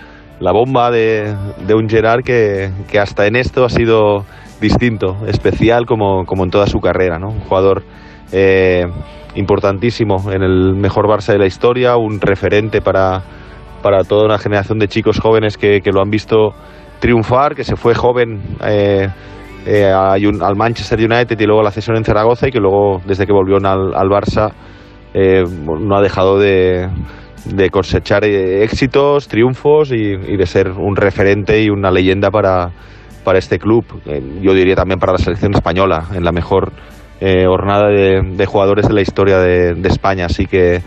bomba 0.40 0.90
de, 0.90 1.34
un 1.74 1.88
Gerard 1.88 2.22
que, 2.22 2.70
hasta 3.00 3.26
en 3.26 3.36
esto 3.36 3.64
ha 3.64 3.70
sido 3.70 4.24
distinto, 4.60 5.16
especial 5.26 5.86
como, 5.86 6.24
como 6.26 6.44
en 6.44 6.50
toda 6.50 6.66
su 6.66 6.78
carrera. 6.78 7.18
¿no? 7.18 7.28
Un 7.28 7.40
jugador 7.40 7.82
eh, 8.30 8.84
importantísimo 9.34 10.30
en 10.32 10.42
el 10.42 10.74
mejor 10.74 11.06
Barça 11.06 11.32
de 11.32 11.38
la 11.38 11.46
historia, 11.46 11.96
un 11.96 12.20
referente 12.20 12.80
para, 12.80 13.22
para 13.82 14.04
toda 14.04 14.24
una 14.24 14.38
generación 14.38 14.78
de 14.78 14.88
chicos 14.88 15.20
jóvenes 15.20 15.56
que, 15.56 15.80
lo 15.92 16.00
han 16.00 16.10
visto 16.10 16.54
triunfar, 17.00 17.54
que 17.54 17.64
se 17.64 17.76
fue 17.76 17.94
joven 17.94 18.40
eh, 18.64 19.08
eh, 19.66 19.92
al 19.92 20.56
Manchester 20.56 20.98
United 20.98 21.38
y 21.38 21.44
luego 21.44 21.60
a 21.60 21.64
la 21.64 21.70
cesión 21.70 21.96
en 21.96 22.04
Zaragoza 22.04 22.48
y 22.48 22.50
que 22.50 22.60
luego, 22.60 23.00
desde 23.06 23.26
que 23.26 23.32
volvió 23.32 23.56
al, 23.56 23.94
al 23.94 24.08
Barça, 24.08 24.52
eh, 25.14 25.44
no 25.44 25.96
ha 25.96 26.02
dejado 26.02 26.38
de, 26.38 26.88
de 27.46 27.70
cosechar 27.70 28.24
éxitos, 28.24 29.28
triunfos 29.28 29.92
y, 29.92 30.16
de 30.16 30.46
ser 30.46 30.70
un 30.70 30.96
referente 30.96 31.62
y 31.62 31.70
una 31.70 31.90
leyenda 31.90 32.30
para, 32.30 32.70
para 33.24 33.38
este 33.38 33.58
club. 33.58 33.84
yo 34.40 34.52
diría 34.52 34.74
también 34.74 34.98
para 34.98 35.12
la 35.12 35.18
selección 35.18 35.54
española, 35.54 36.08
en 36.14 36.24
la 36.24 36.32
mejor 36.32 36.72
eh, 37.20 37.46
jornada 37.46 37.88
de, 37.88 38.46
jugadores 38.46 38.88
de 38.88 38.94
la 38.94 39.00
historia 39.00 39.38
de, 39.38 39.88
España. 39.88 40.26
Así 40.26 40.46
que, 40.46 40.82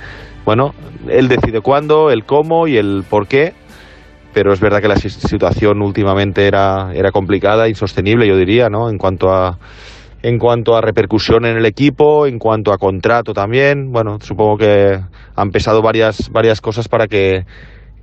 bueno, 0.45 0.73
él 1.09 1.27
decide 1.27 1.61
cuándo, 1.61 2.11
el 2.11 2.25
cómo 2.25 2.67
y 2.67 2.77
el 2.77 3.03
por 3.09 3.27
qué. 3.27 3.53
Pero 4.33 4.53
es 4.53 4.61
verdad 4.61 4.81
que 4.81 4.87
la 4.87 4.95
situación 4.95 5.81
últimamente 5.81 6.47
era, 6.47 6.93
era 6.93 7.11
complicada, 7.11 7.67
insostenible, 7.67 8.27
yo 8.27 8.37
diría, 8.37 8.69
¿no? 8.69 8.89
En 8.89 8.97
cuanto 8.97 9.29
a 9.29 9.57
en 10.23 10.37
cuanto 10.37 10.75
a 10.75 10.81
repercusión 10.81 11.45
en 11.45 11.57
el 11.57 11.65
equipo, 11.65 12.27
en 12.27 12.37
cuanto 12.37 12.71
a 12.71 12.77
contrato 12.77 13.33
también. 13.33 13.91
Bueno, 13.91 14.19
supongo 14.21 14.57
que 14.57 14.99
han 15.35 15.49
pesado 15.49 15.81
varias, 15.81 16.29
varias 16.29 16.61
cosas 16.61 16.87
para 16.87 17.07
que 17.07 17.45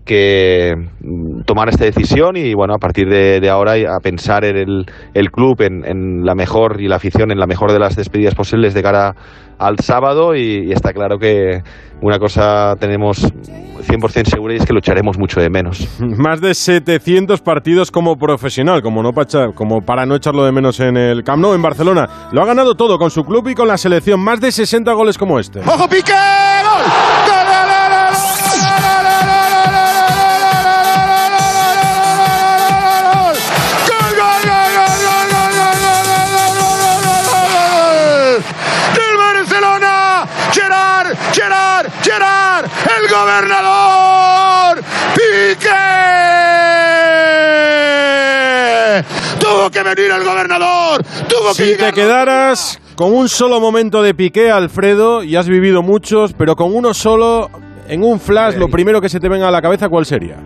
que 0.09 0.75
mm, 1.01 1.43
tomar 1.43 1.69
esta 1.69 1.85
decisión 1.85 2.37
y 2.37 2.55
bueno, 2.55 2.75
a 2.75 2.79
partir 2.79 3.09
de, 3.09 3.49
ahora 3.51 3.75
a 3.75 4.01
pensar 4.01 4.45
en 4.45 4.57
el, 4.57 4.87
el 5.13 5.31
club, 5.31 5.61
en, 5.61 6.25
la 6.25 6.35
mejor 6.35 6.81
y 6.81 6.89
la 6.89 6.97
afición 6.97 7.31
en 7.31 7.39
la 7.39 7.47
mejor 7.47 7.73
de 7.73 7.79
las 7.79 7.95
despedidas 7.95 8.35
posibles 8.35 8.73
de 8.75 8.83
cara 8.83 9.15
al 9.59 9.79
sábado 9.81 10.35
y, 10.35 10.73
está 10.73 10.93
claro 10.93 11.19
que 11.19 11.61
una 12.01 12.19
cosa 12.19 12.75
tenemos 12.81 13.23
100% 13.23 14.27
segura 14.27 14.55
y 14.55 14.57
es 14.57 14.65
que 14.65 14.73
lucharemos 14.73 15.19
mucho 15.19 15.41
de 15.41 15.51
menos. 15.51 15.87
Más 16.01 16.41
de 16.41 16.55
700 16.55 17.43
partidos 17.43 17.91
como 17.91 18.17
profesional, 18.17 18.81
como, 18.81 19.03
no 19.03 19.13
para, 19.13 19.53
como 19.53 19.83
para 19.83 20.07
no 20.07 20.17
echarlo 20.17 20.45
de 20.45 20.53
menos 20.53 20.81
en 20.81 20.97
el 20.97 21.23
Camp 21.23 21.43
Nou 21.43 21.55
en 21.55 21.61
Barcelona. 21.61 22.09
Lo 22.33 22.41
ha 22.41 22.47
ganado 22.47 22.75
todo 22.75 22.99
con 22.99 23.11
su 23.11 23.25
club 23.25 23.49
y 23.49 23.55
con 23.55 23.69
la 23.69 23.77
selección, 23.77 24.21
más 24.21 24.41
de 24.41 24.53
60 24.53 24.91
goles 24.95 25.19
como 25.19 25.39
este. 25.39 25.61
¡Ojo 25.61 25.87
Piqué! 25.87 26.15
el 26.79 27.08
gobernador 43.29 44.83
Piqué. 45.15 45.69
Tuvo 49.39 49.71
que 49.71 49.83
venir 49.83 50.11
el 50.11 50.25
gobernador. 50.25 51.05
Tuvo 51.29 51.53
si 51.53 51.77
te 51.77 51.93
quedaras 51.93 52.81
con 52.97 53.13
un 53.13 53.29
solo 53.29 53.61
momento 53.61 54.03
de 54.03 54.15
Piqué, 54.15 54.51
Alfredo, 54.51 55.23
y 55.23 55.37
has 55.37 55.47
vivido 55.49 55.83
muchos, 55.83 56.33
pero 56.33 56.57
con 56.57 56.75
uno 56.75 56.95
solo, 56.95 57.51
en 57.89 58.03
un 58.03 58.19
flash, 58.19 58.57
lo 58.57 58.69
primero 58.69 59.01
que 59.01 59.09
se 59.09 59.21
te 59.21 59.29
venga 59.29 59.49
a 59.49 59.51
la 59.51 59.63
cabeza, 59.63 59.89
¿cuál 59.89 60.07
sería? 60.07 60.37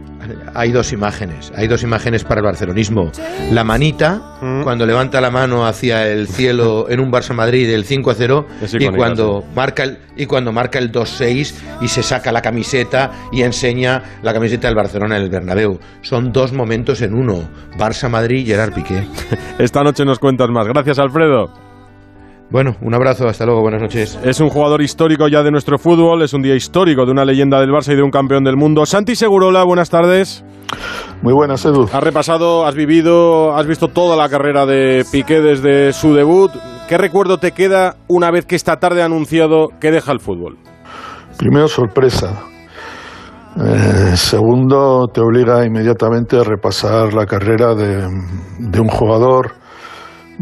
Hay 0.54 0.72
dos 0.72 0.92
imágenes, 0.92 1.52
hay 1.56 1.68
dos 1.68 1.82
imágenes 1.82 2.24
para 2.24 2.40
el 2.40 2.44
barcelonismo. 2.44 3.12
La 3.50 3.64
manita, 3.64 4.38
mm. 4.40 4.62
cuando 4.62 4.86
levanta 4.86 5.20
la 5.20 5.30
mano 5.30 5.66
hacia 5.66 6.08
el 6.08 6.28
cielo 6.28 6.86
en 6.88 7.00
un 7.00 7.10
Barça 7.10 7.34
Madrid 7.34 7.68
del 7.68 7.84
5 7.84 8.10
a 8.10 8.14
0 8.14 8.46
y 8.78 8.88
cuando 8.88 9.44
marca 9.54 9.84
el 9.84 9.98
y 10.16 10.26
cuando 10.26 10.52
marca 10.52 10.78
el 10.78 10.92
2-6 10.92 11.54
y 11.80 11.88
se 11.88 12.02
saca 12.02 12.32
la 12.32 12.42
camiseta 12.42 13.10
y 13.32 13.42
enseña 13.42 14.02
la 14.22 14.32
camiseta 14.32 14.68
del 14.68 14.76
Barcelona 14.76 15.16
en 15.16 15.22
el 15.22 15.30
Bernabéu. 15.30 15.78
Son 16.02 16.32
dos 16.32 16.52
momentos 16.52 17.00
en 17.02 17.14
uno. 17.14 17.48
Barça 17.78 18.08
Madrid 18.08 18.38
y 18.38 18.46
Gerard 18.46 18.74
Piqué. 18.74 19.06
Esta 19.58 19.82
noche 19.82 20.04
nos 20.04 20.18
cuentas 20.18 20.50
más. 20.50 20.66
Gracias, 20.66 20.98
Alfredo. 20.98 21.71
Bueno, 22.52 22.76
un 22.82 22.94
abrazo, 22.94 23.26
hasta 23.26 23.46
luego, 23.46 23.62
buenas 23.62 23.80
noches. 23.80 24.20
Es 24.22 24.38
un 24.38 24.50
jugador 24.50 24.82
histórico 24.82 25.26
ya 25.26 25.42
de 25.42 25.50
nuestro 25.50 25.78
fútbol, 25.78 26.20
es 26.20 26.34
un 26.34 26.42
día 26.42 26.54
histórico 26.54 27.06
de 27.06 27.10
una 27.10 27.24
leyenda 27.24 27.58
del 27.58 27.70
Barça 27.70 27.94
y 27.94 27.96
de 27.96 28.02
un 28.02 28.10
campeón 28.10 28.44
del 28.44 28.58
mundo. 28.58 28.84
Santi 28.84 29.16
Segurola, 29.16 29.64
buenas 29.64 29.88
tardes. 29.88 30.44
Muy 31.22 31.32
buenas, 31.32 31.64
Edu. 31.64 31.88
Has 31.90 32.04
repasado, 32.04 32.66
has 32.66 32.74
vivido, 32.74 33.56
has 33.56 33.66
visto 33.66 33.88
toda 33.88 34.18
la 34.18 34.28
carrera 34.28 34.66
de 34.66 35.02
Piqué 35.10 35.40
desde 35.40 35.94
su 35.94 36.12
debut. 36.12 36.50
¿Qué 36.90 36.98
recuerdo 36.98 37.38
te 37.38 37.52
queda 37.52 37.96
una 38.06 38.30
vez 38.30 38.44
que 38.44 38.54
esta 38.54 38.76
tarde 38.76 39.00
ha 39.00 39.06
anunciado 39.06 39.68
que 39.80 39.90
deja 39.90 40.12
el 40.12 40.20
fútbol? 40.20 40.58
Primero, 41.38 41.68
sorpresa. 41.68 42.38
Eh, 43.56 44.14
segundo, 44.14 45.06
te 45.06 45.22
obliga 45.22 45.64
inmediatamente 45.64 46.36
a 46.36 46.44
repasar 46.44 47.14
la 47.14 47.24
carrera 47.24 47.74
de, 47.74 48.08
de 48.58 48.80
un 48.80 48.88
jugador 48.88 49.61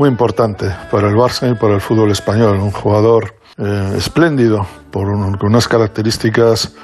muy 0.00 0.08
importante 0.08 0.74
para 0.90 1.08
el 1.08 1.14
Barça 1.14 1.52
y 1.52 1.54
para 1.54 1.74
el 1.74 1.82
fútbol 1.82 2.10
español. 2.10 2.58
Un 2.58 2.70
jugador 2.70 3.34
eh, 3.58 3.92
espléndido, 3.98 4.66
por 4.90 5.06
con 5.36 5.50
unas 5.50 5.68
características 5.68 6.74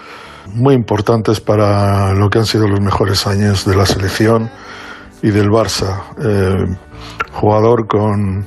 muy 0.52 0.75
importantes 0.75 1.40
para 1.40 2.12
lo 2.12 2.28
que 2.28 2.40
han 2.40 2.44
sido 2.44 2.68
los 2.68 2.78
mejores 2.78 3.26
años 3.26 3.64
de 3.64 3.75
la 3.75 3.87
selección 3.87 4.50
y 5.23 5.30
del 5.30 5.49
Barça. 5.49 6.02
Eh, 6.23 6.76
jugador 7.32 7.87
con 7.87 8.44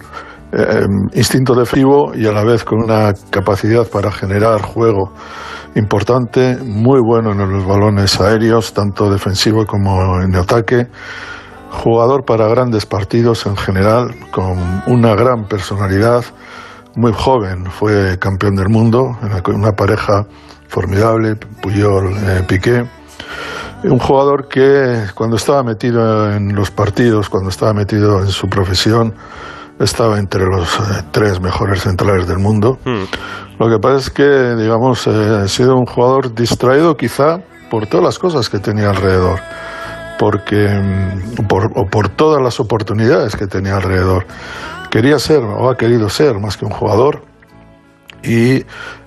eh, 0.51 0.85
instinto 1.15 1.55
defensivo 1.55 2.13
y 2.13 2.27
a 2.27 2.31
la 2.31 2.43
vez 2.43 2.63
con 2.63 2.83
una 2.83 3.11
capacidad 3.31 3.87
para 3.87 4.11
generar 4.11 4.61
juego 4.61 5.13
importante, 5.73 6.57
muy 6.63 6.99
bueno 7.01 7.31
en 7.31 7.39
los 7.39 7.65
balones 7.65 8.21
aéreos, 8.21 8.71
tanto 8.71 9.09
defensivo 9.09 9.65
como 9.65 10.21
en 10.21 10.35
ataque. 10.35 10.89
Jugador 11.71 12.25
para 12.25 12.47
grandes 12.47 12.85
partidos 12.85 13.45
en 13.45 13.55
general, 13.55 14.15
con 14.31 14.83
una 14.87 15.15
gran 15.15 15.47
personalidad, 15.47 16.25
muy 16.95 17.13
joven, 17.13 17.65
fue 17.67 18.17
campeón 18.19 18.55
del 18.55 18.69
mundo, 18.69 19.17
en 19.21 19.55
una 19.55 19.71
pareja 19.71 20.25
formidable, 20.67 21.35
Puyol 21.61 22.13
eh, 22.15 22.43
Piqué. 22.47 22.85
Un 23.83 23.99
jugador 23.99 24.47
que 24.49 25.05
cuando 25.15 25.37
estaba 25.37 25.63
metido 25.63 26.31
en 26.31 26.53
los 26.53 26.71
partidos, 26.71 27.29
cuando 27.29 27.49
estaba 27.49 27.73
metido 27.73 28.19
en 28.19 28.27
su 28.27 28.47
profesión, 28.47 29.13
estaba 29.79 30.19
entre 30.19 30.45
los 30.45 30.67
eh, 30.79 31.03
tres 31.11 31.39
mejores 31.39 31.83
centrales 31.83 32.27
del 32.27 32.39
mundo. 32.39 32.77
Hmm. 32.83 33.05
Lo 33.57 33.69
que 33.69 33.79
pasa 33.79 33.97
es 33.97 34.09
que, 34.09 34.55
digamos, 34.55 35.07
eh, 35.07 35.41
ha 35.43 35.47
sido 35.47 35.75
un 35.77 35.85
jugador 35.85 36.33
distraído 36.33 36.97
quizá 36.97 37.39
por 37.69 37.87
todas 37.87 38.03
las 38.03 38.19
cosas 38.19 38.49
que 38.49 38.59
tenía 38.59 38.89
alrededor 38.89 39.39
porque 40.19 40.67
mm, 40.67 41.47
por, 41.47 41.71
o 41.75 41.85
por 41.85 42.09
todas 42.09 42.43
las 42.43 42.59
oportunidades 42.59 43.35
que 43.37 43.47
tenía 43.47 43.77
alrededor. 43.77 44.27
Quería 44.91 45.17
ser 45.17 45.39
o 45.39 45.69
ha 45.69 45.77
querido 45.77 46.09
ser 46.09 46.39
más 46.39 46.57
que 46.57 46.65
un 46.65 46.71
jugador 46.71 47.23
y 48.21 48.57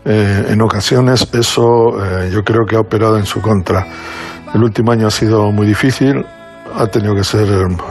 eh, 0.04 0.46
en 0.48 0.62
ocasiones 0.62 1.28
eso 1.34 2.02
eh, 2.02 2.30
yo 2.32 2.42
creo 2.42 2.64
que 2.66 2.76
ha 2.76 2.80
operado 2.80 3.18
en 3.18 3.26
su 3.26 3.42
contra. 3.42 3.86
El 4.54 4.62
último 4.62 4.92
año 4.92 5.06
ha 5.06 5.10
sido 5.10 5.52
muy 5.52 5.66
difícil, 5.66 6.24
ha 6.74 6.86
tenido 6.86 7.14
que 7.14 7.24
ser 7.24 7.46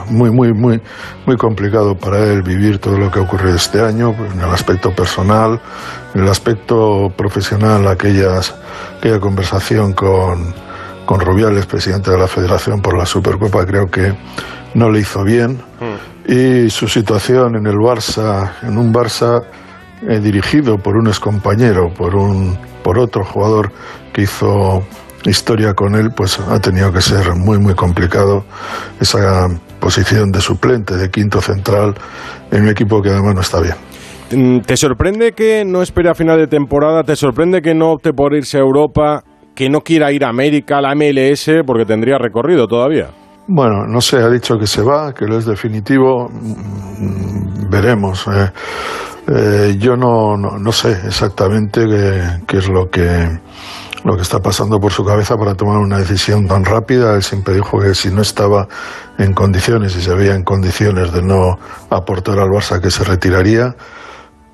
muy, 0.08 0.30
muy, 0.30 0.52
muy, 0.52 0.80
muy 1.24 1.36
complicado 1.36 1.94
para 1.94 2.18
él 2.24 2.42
vivir 2.42 2.78
todo 2.78 2.98
lo 2.98 3.10
que 3.10 3.20
ha 3.20 3.22
ocurrido 3.22 3.54
este 3.54 3.80
año, 3.80 4.14
en 4.32 4.40
el 4.40 4.50
aspecto 4.50 4.90
personal, 4.90 5.60
en 6.14 6.22
el 6.22 6.28
aspecto 6.28 7.08
profesional, 7.16 7.86
aquellas, 7.86 8.54
aquella 8.98 9.20
conversación 9.20 9.92
con, 9.92 10.54
con 11.12 11.20
Rubiales, 11.20 11.66
presidente 11.66 12.10
de 12.10 12.16
la 12.16 12.26
Federación 12.26 12.80
por 12.80 12.96
la 12.96 13.04
Supercopa, 13.04 13.66
creo 13.66 13.86
que 13.90 14.14
no 14.72 14.88
le 14.88 15.00
hizo 15.00 15.22
bien. 15.22 15.58
Mm. 15.78 16.32
Y 16.32 16.70
su 16.70 16.88
situación 16.88 17.54
en 17.54 17.66
el 17.66 17.74
Barça, 17.74 18.52
en 18.62 18.78
un 18.78 18.94
Barça 18.94 19.42
eh, 20.08 20.20
dirigido 20.20 20.78
por 20.78 20.96
un 20.96 21.08
excompañero, 21.08 21.92
por, 21.92 22.14
un, 22.14 22.56
por 22.82 22.98
otro 22.98 23.26
jugador 23.26 23.72
que 24.14 24.22
hizo 24.22 24.82
historia 25.26 25.74
con 25.74 25.96
él, 25.96 26.12
pues 26.16 26.40
ha 26.40 26.58
tenido 26.60 26.90
que 26.90 27.02
ser 27.02 27.34
muy, 27.34 27.58
muy 27.58 27.74
complicado 27.74 28.46
esa 28.98 29.48
posición 29.80 30.32
de 30.32 30.40
suplente, 30.40 30.96
de 30.96 31.10
quinto 31.10 31.42
central, 31.42 31.94
en 32.50 32.62
un 32.62 32.68
equipo 32.70 33.02
que 33.02 33.10
además 33.10 33.34
no 33.34 33.40
está 33.42 33.60
bien. 33.60 33.74
Mm, 34.34 34.60
¿Te 34.60 34.78
sorprende 34.78 35.32
que 35.32 35.62
no 35.66 35.82
espere 35.82 36.08
a 36.08 36.14
final 36.14 36.38
de 36.38 36.46
temporada? 36.46 37.02
¿Te 37.02 37.16
sorprende 37.16 37.60
que 37.60 37.74
no 37.74 37.90
opte 37.92 38.14
por 38.14 38.32
irse 38.32 38.56
a 38.56 38.60
Europa? 38.60 39.24
Que 39.54 39.68
no 39.68 39.80
quiera 39.80 40.12
ir 40.12 40.24
a 40.24 40.28
América, 40.28 40.80
la 40.80 40.94
MLS, 40.94 41.50
porque 41.66 41.84
tendría 41.84 42.18
recorrido 42.18 42.66
todavía. 42.66 43.10
Bueno, 43.46 43.86
no 43.86 44.00
sé, 44.00 44.18
ha 44.18 44.28
dicho 44.28 44.58
que 44.58 44.66
se 44.66 44.82
va, 44.82 45.12
que 45.12 45.26
lo 45.26 45.36
es 45.36 45.44
definitivo. 45.44 46.28
Mm, 46.28 47.68
veremos. 47.70 48.26
Eh. 48.28 48.50
Eh, 49.28 49.76
yo 49.78 49.96
no, 49.96 50.36
no, 50.36 50.72
sé 50.72 50.92
exactamente 51.06 51.84
qué, 52.46 52.56
es 52.56 52.68
lo 52.68 52.90
que, 52.90 53.38
lo 54.04 54.16
que 54.16 54.22
está 54.22 54.40
pasando 54.40 54.80
por 54.80 54.92
su 54.92 55.04
cabeza 55.04 55.36
para 55.36 55.54
tomar 55.54 55.78
una 55.78 55.98
decisión 55.98 56.46
tan 56.48 56.64
rápida. 56.64 57.14
Él 57.14 57.22
siempre 57.22 57.54
dijo 57.54 57.78
que 57.78 57.94
si 57.94 58.10
no 58.10 58.22
estaba 58.22 58.66
en 59.18 59.32
condiciones 59.32 59.94
y 59.96 60.02
se 60.02 60.14
veía 60.14 60.34
en 60.34 60.42
condiciones 60.42 61.12
de 61.12 61.22
no 61.22 61.58
aportar 61.90 62.38
al 62.38 62.48
Barça, 62.48 62.80
que 62.80 62.90
se 62.90 63.04
retiraría. 63.04 63.74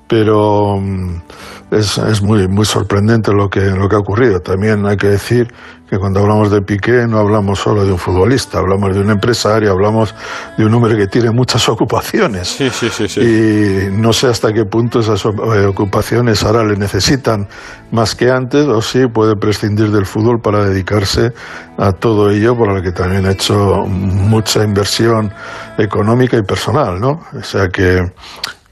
Pero 0.07 0.77
mm, 0.79 1.21
es, 1.71 1.97
es 1.97 2.21
muy, 2.21 2.47
muy 2.47 2.65
sorprendente 2.65 3.31
lo 3.31 3.49
que, 3.49 3.61
lo 3.61 3.87
que 3.87 3.95
ha 3.95 3.99
ocurrido. 3.99 4.39
También 4.41 4.85
hay 4.85 4.97
que 4.97 5.07
decir 5.07 5.53
que 5.89 5.97
cuando 5.97 6.19
hablamos 6.19 6.51
de 6.51 6.61
Piqué 6.61 7.07
no 7.07 7.17
hablamos 7.17 7.59
solo 7.59 7.83
de 7.83 7.91
un 7.91 7.97
futbolista, 7.97 8.59
hablamos 8.59 8.93
de 8.93 9.01
un 9.01 9.09
empresario, 9.09 9.71
hablamos 9.71 10.13
de 10.57 10.65
un 10.65 10.73
hombre 10.73 10.95
que 10.95 11.07
tiene 11.07 11.31
muchas 11.31 11.67
ocupaciones. 11.69 12.47
Sí, 12.47 12.69
sí, 12.69 12.89
sí, 12.89 13.07
sí. 13.07 13.21
Y 13.21 13.89
no 13.91 14.13
sé 14.13 14.27
hasta 14.27 14.53
qué 14.53 14.65
punto 14.65 14.99
esas 14.99 15.25
eh, 15.25 15.65
ocupaciones 15.65 16.43
ahora 16.43 16.63
le 16.63 16.77
necesitan 16.77 17.47
más 17.91 18.13
que 18.13 18.29
antes, 18.29 18.67
o 18.67 18.81
si 18.81 19.07
puede 19.07 19.35
prescindir 19.35 19.91
del 19.91 20.05
fútbol 20.05 20.39
para 20.41 20.63
dedicarse 20.63 21.33
a 21.77 21.91
todo 21.91 22.29
ello, 22.29 22.55
por 22.55 22.71
lo 22.71 22.81
que 22.83 22.91
también 22.91 23.25
ha 23.25 23.31
hecho 23.31 23.85
mucha 23.87 24.63
inversión 24.63 25.33
económica 25.77 26.37
y 26.37 26.43
personal, 26.43 26.99
¿no? 26.99 27.21
O 27.33 27.43
sea 27.43 27.69
que, 27.69 28.11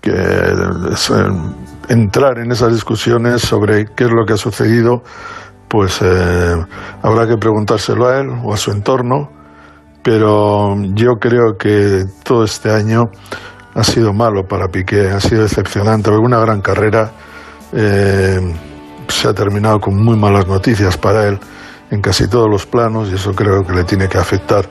que 0.01 0.11
entrar 1.89 2.39
en 2.39 2.51
esas 2.51 2.73
discusiones 2.73 3.41
sobre 3.41 3.85
qué 3.95 4.05
es 4.05 4.11
lo 4.11 4.25
que 4.25 4.33
ha 4.33 4.37
sucedido, 4.37 5.03
pues 5.67 5.99
eh, 6.01 6.55
habrá 7.01 7.27
que 7.27 7.37
preguntárselo 7.37 8.07
a 8.07 8.19
él 8.19 8.29
o 8.43 8.53
a 8.53 8.57
su 8.57 8.71
entorno, 8.71 9.29
pero 10.03 10.75
yo 10.93 11.15
creo 11.19 11.57
que 11.57 12.05
todo 12.23 12.43
este 12.43 12.71
año 12.71 13.09
ha 13.75 13.83
sido 13.83 14.13
malo 14.13 14.47
para 14.47 14.67
Piqué, 14.69 15.09
ha 15.09 15.19
sido 15.19 15.43
decepcionante, 15.43 16.09
una 16.09 16.39
gran 16.39 16.61
carrera 16.61 17.11
eh, 17.73 18.39
se 19.09 19.27
ha 19.27 19.33
terminado 19.33 19.79
con 19.79 19.95
muy 19.95 20.17
malas 20.17 20.47
noticias 20.47 20.97
para 20.97 21.27
él 21.27 21.39
en 21.91 22.01
casi 22.01 22.27
todos 22.27 22.49
los 22.49 22.65
planos 22.65 23.09
y 23.09 23.15
eso 23.15 23.33
creo 23.33 23.65
que 23.65 23.73
le 23.73 23.83
tiene 23.83 24.07
que 24.07 24.17
afectar. 24.17 24.65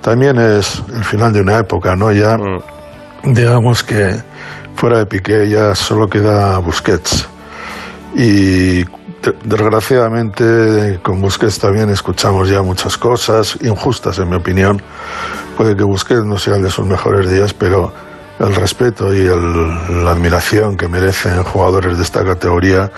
También 0.00 0.38
es 0.38 0.82
el 0.94 1.04
final 1.04 1.32
de 1.32 1.40
una 1.40 1.58
época, 1.58 1.94
¿no? 1.96 2.12
Ya 2.12 2.36
mm. 2.36 3.32
digamos 3.32 3.82
que 3.82 4.16
fuera 4.80 4.96
de 4.96 5.04
Piqué 5.04 5.46
ya 5.46 5.74
solo 5.74 6.08
queda 6.08 6.56
Busquets. 6.58 7.28
Y 8.14 8.82
desgraciadamente 9.44 10.98
con 11.02 11.20
Busquets 11.20 11.58
también 11.58 11.90
escuchamos 11.90 12.48
ya 12.48 12.62
muchas 12.62 12.96
cosas 12.96 13.58
injustas 13.60 14.18
en 14.20 14.30
mi 14.30 14.36
opinión. 14.36 14.80
Puede 15.58 15.76
que 15.76 15.84
Busquets 15.84 16.24
no 16.24 16.38
sea 16.38 16.54
de 16.54 16.70
sus 16.70 16.86
mejores 16.86 17.30
días, 17.30 17.52
pero 17.52 17.92
el 18.38 18.54
respeto 18.54 19.12
y 19.12 19.24
la 19.24 20.12
admiración 20.12 20.78
que 20.78 20.88
merecen 20.88 21.42
jugadores 21.42 21.98
de 21.98 22.02
esta 22.02 22.24
categoría 22.24 22.90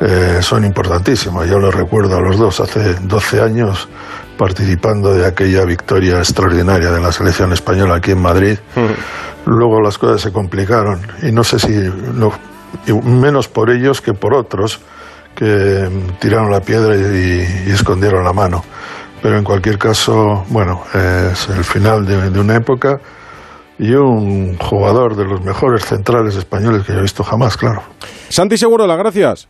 eh, 0.00 0.38
son 0.40 0.64
importantísimos. 0.64 1.46
Yo 1.46 1.58
lo 1.58 1.70
recuerdo 1.70 2.16
a 2.16 2.22
los 2.22 2.38
dos 2.38 2.58
hace 2.60 2.94
12 2.94 3.42
años 3.42 3.86
participando 4.38 5.12
de 5.12 5.26
aquella 5.26 5.66
victoria 5.66 6.18
extraordinaria 6.18 6.90
de 6.90 7.00
la 7.00 7.12
selección 7.12 7.52
española 7.52 7.96
aquí 7.96 8.12
en 8.12 8.22
Madrid. 8.22 8.58
Luego 9.44 9.82
las 9.82 9.98
cosas 9.98 10.22
se 10.22 10.32
complicaron 10.32 11.00
y 11.22 11.32
no 11.32 11.44
sé 11.44 11.58
si 11.58 11.74
menos 13.04 13.48
por 13.48 13.70
ellos 13.70 14.00
que 14.00 14.14
por 14.14 14.32
otros 14.32 14.80
que 15.34 15.88
tiraron 16.18 16.50
la 16.50 16.60
piedra 16.60 16.96
y, 16.96 17.70
escondieron 17.70 18.24
la 18.24 18.32
mano. 18.32 18.64
Pero 19.20 19.36
en 19.36 19.44
cualquier 19.44 19.78
caso, 19.78 20.44
bueno, 20.48 20.82
es 20.94 21.48
el 21.48 21.64
final 21.64 22.06
de, 22.06 22.30
de 22.30 22.40
una 22.40 22.56
época 22.56 23.00
y 23.78 23.92
un 23.92 24.56
jugador 24.58 25.16
de 25.16 25.24
los 25.24 25.42
mejores 25.42 25.84
centrales 25.84 26.36
españoles 26.36 26.84
que 26.84 26.92
yo 26.92 26.98
he 26.98 27.02
visto 27.02 27.22
jamás, 27.22 27.56
claro. 27.56 27.82
Santi 28.28 28.56
Seguro, 28.56 28.86
las 28.86 28.98
gracias. 28.98 29.48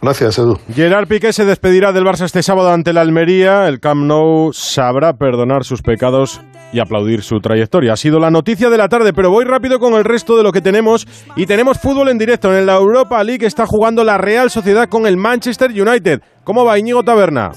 Gracias, 0.00 0.38
Edu. 0.38 0.58
Gerard 0.74 1.08
Piqué 1.08 1.32
se 1.32 1.44
despedirá 1.44 1.92
del 1.92 2.04
Barça 2.04 2.24
este 2.24 2.42
sábado 2.42 2.70
ante 2.70 2.92
la 2.92 3.00
Almería. 3.00 3.66
El 3.66 3.80
Camp 3.80 4.04
Nou 4.04 4.52
sabrá 4.52 5.14
perdonar 5.14 5.64
sus 5.64 5.82
pecados 5.82 6.40
y 6.72 6.80
aplaudir 6.80 7.22
su 7.22 7.40
trayectoria. 7.40 7.94
Ha 7.94 7.96
sido 7.96 8.18
la 8.18 8.30
noticia 8.30 8.68
de 8.68 8.76
la 8.76 8.88
tarde, 8.88 9.12
pero 9.12 9.30
voy 9.30 9.44
rápido 9.44 9.78
con 9.78 9.94
el 9.94 10.04
resto 10.04 10.36
de 10.36 10.42
lo 10.42 10.52
que 10.52 10.60
tenemos. 10.60 11.06
Y 11.34 11.46
tenemos 11.46 11.78
fútbol 11.78 12.08
en 12.08 12.18
directo. 12.18 12.56
En 12.56 12.66
la 12.66 12.76
Europa 12.76 13.22
League 13.24 13.46
está 13.46 13.66
jugando 13.66 14.04
la 14.04 14.18
Real 14.18 14.50
Sociedad 14.50 14.88
con 14.88 15.06
el 15.06 15.16
Manchester 15.16 15.70
United. 15.70 16.20
¿Cómo 16.44 16.64
va 16.64 16.78
Íñigo 16.78 17.02
Taberna? 17.02 17.52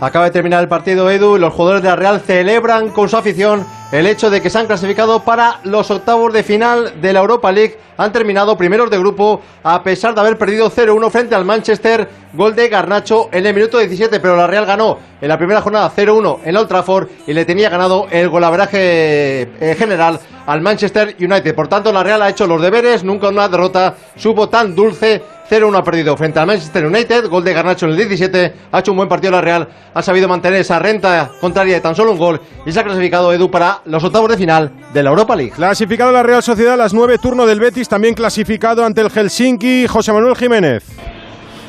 Acaba 0.00 0.26
de 0.26 0.30
terminar 0.30 0.62
el 0.62 0.68
partido 0.68 1.10
Edu 1.10 1.36
y 1.36 1.40
los 1.40 1.52
jugadores 1.52 1.82
de 1.82 1.88
la 1.88 1.96
Real 1.96 2.20
celebran 2.20 2.90
con 2.90 3.08
su 3.08 3.16
afición 3.16 3.64
el 3.90 4.06
hecho 4.06 4.28
de 4.28 4.42
que 4.42 4.50
se 4.50 4.58
han 4.58 4.66
clasificado 4.66 5.24
para 5.24 5.60
los 5.64 5.90
octavos 5.90 6.32
de 6.32 6.42
final 6.42 7.00
de 7.00 7.12
la 7.12 7.20
Europa 7.20 7.50
League. 7.50 7.78
Han 7.96 8.12
terminado 8.12 8.56
primeros 8.56 8.90
de 8.90 8.98
grupo 8.98 9.40
a 9.62 9.82
pesar 9.82 10.14
de 10.14 10.20
haber 10.20 10.36
perdido 10.36 10.70
0-1 10.70 11.10
frente 11.10 11.34
al 11.34 11.44
Manchester. 11.44 12.08
Gol 12.34 12.54
de 12.54 12.68
Garnacho 12.68 13.30
en 13.32 13.46
el 13.46 13.54
minuto 13.54 13.78
17, 13.78 14.20
pero 14.20 14.36
la 14.36 14.46
Real 14.46 14.66
ganó 14.66 14.98
en 15.20 15.28
la 15.28 15.38
primera 15.38 15.62
jornada 15.62 15.90
0-1 15.96 16.40
en 16.44 16.56
Old 16.56 16.68
Trafford 16.68 17.08
y 17.26 17.32
le 17.32 17.46
tenía 17.46 17.70
ganado 17.70 18.06
el 18.10 18.28
golaveraje 18.28 19.42
eh, 19.42 19.74
general 19.78 20.20
al 20.46 20.60
Manchester 20.60 21.16
United. 21.18 21.54
Por 21.54 21.68
tanto, 21.68 21.90
la 21.90 22.02
Real 22.02 22.20
ha 22.20 22.28
hecho 22.28 22.46
los 22.46 22.60
deberes, 22.60 23.02
nunca 23.02 23.28
una 23.28 23.48
derrota 23.48 23.94
supo 24.16 24.48
tan 24.48 24.74
dulce 24.74 25.22
0-1 25.50 25.78
ha 25.78 25.84
perdido 25.84 26.16
frente 26.16 26.38
al 26.38 26.46
Manchester 26.46 26.84
United, 26.86 27.28
gol 27.28 27.42
de 27.42 27.54
Garnacho 27.54 27.86
en 27.86 27.92
el 27.92 27.98
17, 27.98 28.54
ha 28.70 28.78
hecho 28.78 28.90
un 28.90 28.98
buen 28.98 29.08
partido 29.08 29.32
la 29.32 29.40
Real, 29.40 29.68
ha 29.94 30.02
sabido 30.02 30.28
mantener 30.28 30.60
esa 30.60 30.78
renta 30.78 31.30
contraria 31.40 31.74
de 31.74 31.80
tan 31.80 31.94
solo 31.94 32.12
un 32.12 32.18
gol 32.18 32.40
y 32.66 32.72
se 32.72 32.80
ha 32.80 32.84
clasificado 32.84 33.32
Edu 33.32 33.50
para 33.50 33.77
los 33.84 34.02
octavos 34.04 34.30
de 34.30 34.36
final 34.36 34.70
de 34.92 35.02
la 35.02 35.10
Europa 35.10 35.36
League. 35.36 35.52
Clasificado 35.52 36.12
la 36.12 36.22
Real 36.22 36.42
Sociedad 36.42 36.74
a 36.74 36.76
las 36.76 36.94
9, 36.94 37.18
turno 37.18 37.46
del 37.46 37.60
Betis, 37.60 37.88
también 37.88 38.14
clasificado 38.14 38.84
ante 38.84 39.00
el 39.00 39.10
Helsinki, 39.10 39.86
José 39.86 40.12
Manuel 40.12 40.36
Jiménez 40.36 40.84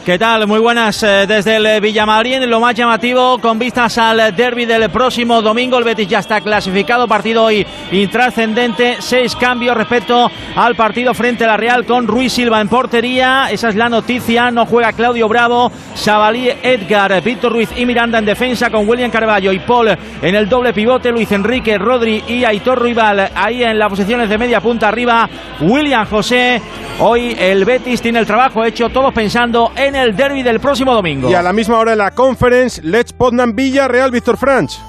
¿Qué 0.09 0.17
tal? 0.17 0.47
Muy 0.47 0.59
buenas 0.59 1.03
eh, 1.03 1.27
desde 1.27 1.57
el 1.57 1.81
Villamarín. 1.81 2.49
Lo 2.49 2.59
más 2.59 2.73
llamativo 2.73 3.37
con 3.37 3.59
vistas 3.59 3.95
al 3.99 4.35
derby 4.35 4.65
del 4.65 4.89
próximo 4.89 5.39
domingo. 5.39 5.77
El 5.77 5.83
Betis 5.83 6.07
ya 6.07 6.17
está 6.17 6.41
clasificado. 6.41 7.07
Partido 7.07 7.43
hoy 7.43 7.63
intrascendente. 7.91 8.95
Seis 9.01 9.35
cambios 9.35 9.77
respecto 9.77 10.31
al 10.55 10.75
partido 10.75 11.13
frente 11.13 11.43
a 11.43 11.49
la 11.49 11.57
Real 11.57 11.85
con 11.85 12.07
Ruiz 12.07 12.33
Silva 12.33 12.59
en 12.59 12.67
portería. 12.67 13.49
Esa 13.51 13.69
es 13.69 13.75
la 13.75 13.87
noticia. 13.87 14.49
No 14.49 14.65
juega 14.65 14.93
Claudio 14.93 15.27
Bravo, 15.27 15.71
Sabalí, 15.93 16.49
Edgar, 16.63 17.21
Víctor 17.21 17.51
Ruiz 17.51 17.69
y 17.77 17.85
Miranda 17.85 18.17
en 18.17 18.25
defensa 18.25 18.71
con 18.71 18.89
William 18.89 19.11
Carballo 19.11 19.51
y 19.51 19.59
Paul 19.59 19.89
en 20.23 20.33
el 20.33 20.49
doble 20.49 20.73
pivote. 20.73 21.11
Luis 21.11 21.31
Enrique, 21.31 21.77
Rodri 21.77 22.23
y 22.27 22.43
Aitor 22.45 22.81
Rival 22.81 23.29
ahí 23.35 23.61
en 23.61 23.77
las 23.77 23.89
posiciones 23.89 24.27
de 24.27 24.39
media 24.39 24.59
punta 24.59 24.87
arriba. 24.87 25.29
William 25.61 26.07
José. 26.07 26.59
Hoy 27.01 27.33
el 27.39 27.63
Betis 27.63 28.01
tiene 28.01 28.19
el 28.19 28.25
trabajo 28.25 28.65
hecho, 28.65 28.89
todos 28.89 29.13
pensando 29.13 29.71
en 29.73 29.95
el 29.95 29.98
derby 30.15 30.43
del 30.43 30.59
próximo 30.59 30.93
domingo. 30.93 31.29
Y 31.29 31.33
a 31.33 31.41
la 31.41 31.53
misma 31.53 31.77
hora 31.77 31.91
en 31.93 31.97
la 31.99 32.11
conference, 32.11 32.81
Let's 32.83 33.13
Poznan 33.13 33.55
Villa, 33.55 33.87
Real 33.87 34.11
Víctor 34.11 34.37
Franch. 34.37 34.88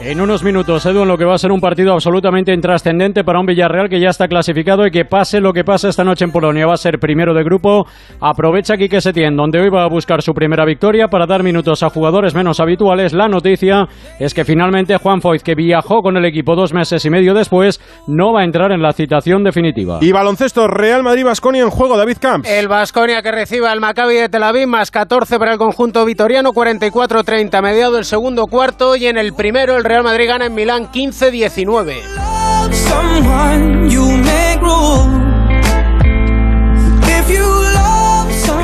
En 0.00 0.20
unos 0.20 0.42
minutos, 0.42 0.84
Edu, 0.86 1.02
en 1.02 1.08
lo 1.08 1.16
que 1.16 1.24
va 1.24 1.34
a 1.34 1.38
ser 1.38 1.52
un 1.52 1.60
partido 1.60 1.92
absolutamente 1.92 2.52
intrascendente 2.52 3.22
para 3.22 3.38
un 3.38 3.46
Villarreal 3.46 3.88
que 3.88 4.00
ya 4.00 4.08
está 4.08 4.26
clasificado 4.26 4.84
y 4.84 4.90
que 4.90 5.04
pase 5.04 5.40
lo 5.40 5.52
que 5.52 5.62
pase 5.62 5.88
esta 5.88 6.02
noche 6.02 6.24
en 6.24 6.32
Polonia. 6.32 6.66
Va 6.66 6.74
a 6.74 6.78
ser 6.78 6.98
primero 6.98 7.32
de 7.32 7.44
grupo. 7.44 7.86
Aprovecha 8.20 8.76
Quique 8.76 9.00
Setién, 9.00 9.36
donde 9.36 9.60
hoy 9.60 9.70
va 9.70 9.84
a 9.84 9.88
buscar 9.88 10.20
su 10.20 10.34
primera 10.34 10.64
victoria 10.64 11.06
para 11.06 11.26
dar 11.26 11.44
minutos 11.44 11.84
a 11.84 11.90
jugadores 11.90 12.34
menos 12.34 12.58
habituales. 12.58 13.12
La 13.12 13.28
noticia 13.28 13.86
es 14.18 14.34
que 14.34 14.44
finalmente 14.44 14.96
Juan 14.96 15.20
Foyt, 15.20 15.42
que 15.42 15.54
viajó 15.54 16.02
con 16.02 16.16
el 16.16 16.24
equipo 16.24 16.56
dos 16.56 16.74
meses 16.74 17.04
y 17.04 17.10
medio 17.10 17.32
después, 17.32 17.80
no 18.08 18.32
va 18.32 18.40
a 18.40 18.44
entrar 18.44 18.72
en 18.72 18.82
la 18.82 18.92
citación 18.92 19.44
definitiva. 19.44 20.00
Y 20.00 20.10
baloncesto, 20.10 20.66
Real 20.66 21.04
Madrid-Basconia 21.04 21.62
en 21.62 21.70
juego, 21.70 21.96
David 21.96 22.16
Camps. 22.20 22.50
El 22.50 22.66
Basconia 22.66 23.22
que 23.22 23.30
recibe 23.30 23.68
al 23.68 23.78
Maccabi 23.78 24.16
de 24.16 24.28
Tel 24.28 24.42
Aviv, 24.42 24.66
más 24.66 24.90
14 24.90 25.38
para 25.38 25.52
el 25.52 25.58
conjunto 25.58 26.04
vitoriano, 26.04 26.50
44-30, 26.50 27.62
mediado 27.62 27.96
el 27.96 28.04
segundo 28.04 28.46
cuarto 28.46 28.96
y 28.96 29.06
en 29.06 29.18
el 29.18 29.34
primero 29.34 29.76
el 29.76 29.83
Real 29.84 30.02
Madrid 30.02 30.26
gana 30.26 30.46
en 30.46 30.54
Milán 30.54 30.90
15-19. 30.90 32.00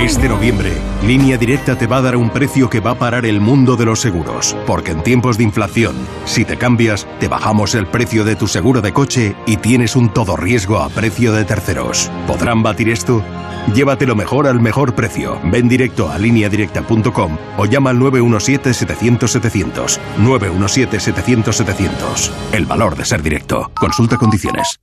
Este 0.00 0.28
noviembre, 0.30 0.72
Línea 1.06 1.36
Directa 1.36 1.76
te 1.76 1.86
va 1.86 1.98
a 1.98 2.02
dar 2.02 2.16
un 2.16 2.30
precio 2.30 2.70
que 2.70 2.80
va 2.80 2.92
a 2.92 2.98
parar 2.98 3.26
el 3.26 3.38
mundo 3.38 3.76
de 3.76 3.84
los 3.84 4.00
seguros, 4.00 4.56
porque 4.66 4.92
en 4.92 5.02
tiempos 5.02 5.36
de 5.36 5.44
inflación, 5.44 5.94
si 6.24 6.46
te 6.46 6.56
cambias, 6.56 7.06
te 7.20 7.28
bajamos 7.28 7.74
el 7.74 7.86
precio 7.86 8.24
de 8.24 8.34
tu 8.34 8.48
seguro 8.48 8.80
de 8.80 8.94
coche 8.94 9.36
y 9.46 9.58
tienes 9.58 9.96
un 9.96 10.08
todo 10.08 10.36
riesgo 10.36 10.78
a 10.78 10.88
precio 10.88 11.34
de 11.34 11.44
terceros. 11.44 12.10
¿Podrán 12.26 12.62
batir 12.62 12.88
esto? 12.88 13.22
Llévatelo 13.74 14.16
mejor 14.16 14.46
al 14.46 14.58
mejor 14.58 14.94
precio. 14.94 15.38
Ven 15.44 15.68
directo 15.68 16.10
a 16.10 16.16
lineadirecta.com 16.18 17.36
o 17.58 17.66
llama 17.66 17.90
al 17.90 17.98
917-700-700. 17.98 19.98
917-700-700. 20.18 22.30
El 22.52 22.64
valor 22.64 22.96
de 22.96 23.04
ser 23.04 23.22
directo. 23.22 23.70
Consulta 23.78 24.16
condiciones. 24.16 24.80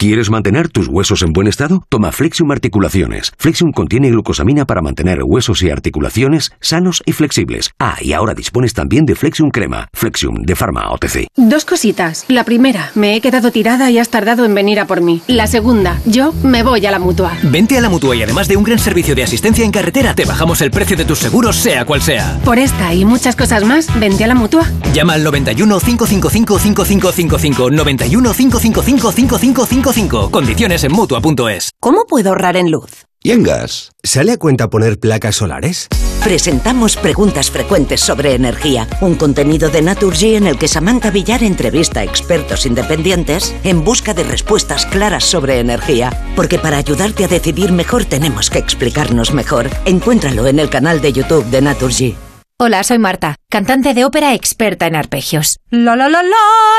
¿Quieres 0.00 0.30
mantener 0.30 0.70
tus 0.70 0.88
huesos 0.88 1.20
en 1.20 1.34
buen 1.34 1.46
estado? 1.46 1.84
Toma 1.90 2.10
Flexium 2.10 2.50
Articulaciones. 2.52 3.34
Flexium 3.36 3.70
contiene 3.70 4.08
glucosamina 4.08 4.64
para 4.64 4.80
mantener 4.80 5.22
huesos 5.22 5.62
y 5.62 5.68
articulaciones 5.68 6.52
sanos 6.58 7.02
y 7.04 7.12
flexibles. 7.12 7.72
Ah, 7.78 7.98
y 8.00 8.14
ahora 8.14 8.32
dispones 8.32 8.72
también 8.72 9.04
de 9.04 9.14
Flexium 9.14 9.50
Crema. 9.50 9.90
Flexium 9.92 10.36
de 10.36 10.56
Pharma 10.56 10.90
OTC. 10.90 11.26
Dos 11.36 11.66
cositas. 11.66 12.24
La 12.28 12.44
primera, 12.44 12.92
me 12.94 13.14
he 13.14 13.20
quedado 13.20 13.52
tirada 13.52 13.90
y 13.90 13.98
has 13.98 14.08
tardado 14.08 14.46
en 14.46 14.54
venir 14.54 14.80
a 14.80 14.86
por 14.86 15.02
mí. 15.02 15.20
La 15.26 15.46
segunda, 15.46 16.00
yo 16.06 16.32
me 16.42 16.62
voy 16.62 16.86
a 16.86 16.90
la 16.90 16.98
mutua. 16.98 17.36
Vente 17.42 17.76
a 17.76 17.82
la 17.82 17.90
mutua 17.90 18.16
y 18.16 18.22
además 18.22 18.48
de 18.48 18.56
un 18.56 18.64
gran 18.64 18.78
servicio 18.78 19.14
de 19.14 19.24
asistencia 19.24 19.66
en 19.66 19.70
carretera, 19.70 20.14
te 20.14 20.24
bajamos 20.24 20.62
el 20.62 20.70
precio 20.70 20.96
de 20.96 21.04
tus 21.04 21.18
seguros, 21.18 21.56
sea 21.56 21.84
cual 21.84 22.00
sea. 22.00 22.40
Por 22.42 22.58
esta 22.58 22.94
y 22.94 23.04
muchas 23.04 23.36
cosas 23.36 23.64
más, 23.64 23.86
vente 24.00 24.24
a 24.24 24.28
la 24.28 24.34
mutua. 24.34 24.66
Llama 24.94 25.12
al 25.12 25.24
91 25.24 25.78
555 25.78 26.58
5555 26.58 27.70
91 27.70 28.32
555 28.32 29.12
5555 29.12 29.89
Condiciones 30.30 30.84
en 30.84 30.92
Mutua.es 30.92 31.70
¿Cómo 31.80 32.04
puedo 32.06 32.28
ahorrar 32.28 32.56
en 32.56 32.70
luz? 32.70 33.06
¿Y 33.24 33.32
en 33.32 33.42
gas? 33.42 33.90
¿Sale 34.04 34.30
a 34.30 34.36
cuenta 34.36 34.70
poner 34.70 35.00
placas 35.00 35.34
solares? 35.34 35.88
Presentamos 36.22 36.96
Preguntas 36.96 37.50
Frecuentes 37.50 38.00
sobre 38.00 38.34
Energía, 38.34 38.86
un 39.00 39.16
contenido 39.16 39.68
de 39.68 39.82
Naturgy 39.82 40.36
en 40.36 40.46
el 40.46 40.58
que 40.58 40.68
Samantha 40.68 41.10
Villar 41.10 41.42
entrevista 41.42 42.00
a 42.00 42.04
expertos 42.04 42.66
independientes 42.66 43.52
en 43.64 43.82
busca 43.82 44.14
de 44.14 44.22
respuestas 44.22 44.86
claras 44.86 45.24
sobre 45.24 45.58
energía. 45.58 46.12
Porque 46.36 46.60
para 46.60 46.78
ayudarte 46.78 47.24
a 47.24 47.28
decidir 47.28 47.72
mejor 47.72 48.04
tenemos 48.04 48.48
que 48.48 48.60
explicarnos 48.60 49.34
mejor. 49.34 49.70
Encuéntralo 49.86 50.46
en 50.46 50.60
el 50.60 50.70
canal 50.70 51.00
de 51.00 51.12
YouTube 51.12 51.46
de 51.46 51.62
Naturgy. 51.62 52.29
Hola, 52.62 52.84
soy 52.84 52.98
Marta, 52.98 53.36
cantante 53.48 53.94
de 53.94 54.04
ópera 54.04 54.34
experta 54.34 54.86
en 54.86 54.94
arpegios. 54.94 55.60
La 55.70 55.96
la 55.96 56.10
la 56.10 56.22
la 56.22 56.36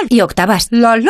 y 0.10 0.22
octavas. 0.22 0.68
La 0.70 0.96
la. 0.96 1.10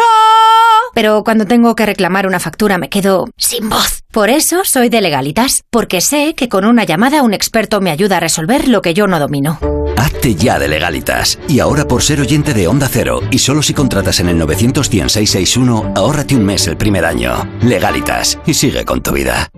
Pero 0.94 1.26
cuando 1.26 1.46
tengo 1.46 1.76
que 1.76 1.86
reclamar 1.86 2.26
una 2.26 2.40
factura 2.40 2.78
me 2.78 2.88
quedo 2.88 3.26
sin 3.36 3.68
voz. 3.68 4.00
Por 4.14 4.30
eso 4.30 4.62
soy 4.64 4.88
de 4.88 5.02
legalitas, 5.02 5.64
porque 5.72 6.00
sé 6.00 6.36
que 6.36 6.48
con 6.48 6.64
una 6.64 6.86
llamada 6.86 7.22
un 7.22 7.34
experto 7.34 7.82
me 7.82 7.92
ayuda 7.92 8.16
a 8.16 8.20
resolver 8.22 8.70
lo 8.70 8.82
que 8.82 8.94
yo 8.94 9.08
no 9.08 9.20
domino. 9.20 9.60
Hazte 9.98 10.36
ya 10.36 10.58
de 10.58 10.70
legalitas. 10.70 11.38
Y 11.50 11.60
ahora 11.60 11.86
por 11.86 12.02
ser 12.02 12.22
oyente 12.22 12.54
de 12.54 12.70
Onda 12.70 12.88
Cero 12.90 13.20
y 13.30 13.40
solo 13.40 13.64
si 13.64 13.74
contratas 13.74 14.22
en 14.22 14.30
el 14.30 14.38
91661, 14.38 15.96
ahórrate 15.98 16.38
un 16.38 16.46
mes 16.46 16.66
el 16.68 16.78
primer 16.78 17.04
año. 17.04 17.46
Legalitas 17.62 18.40
y 18.46 18.54
sigue 18.54 18.86
con 18.86 19.04
tu 19.04 19.12
vida. 19.12 19.50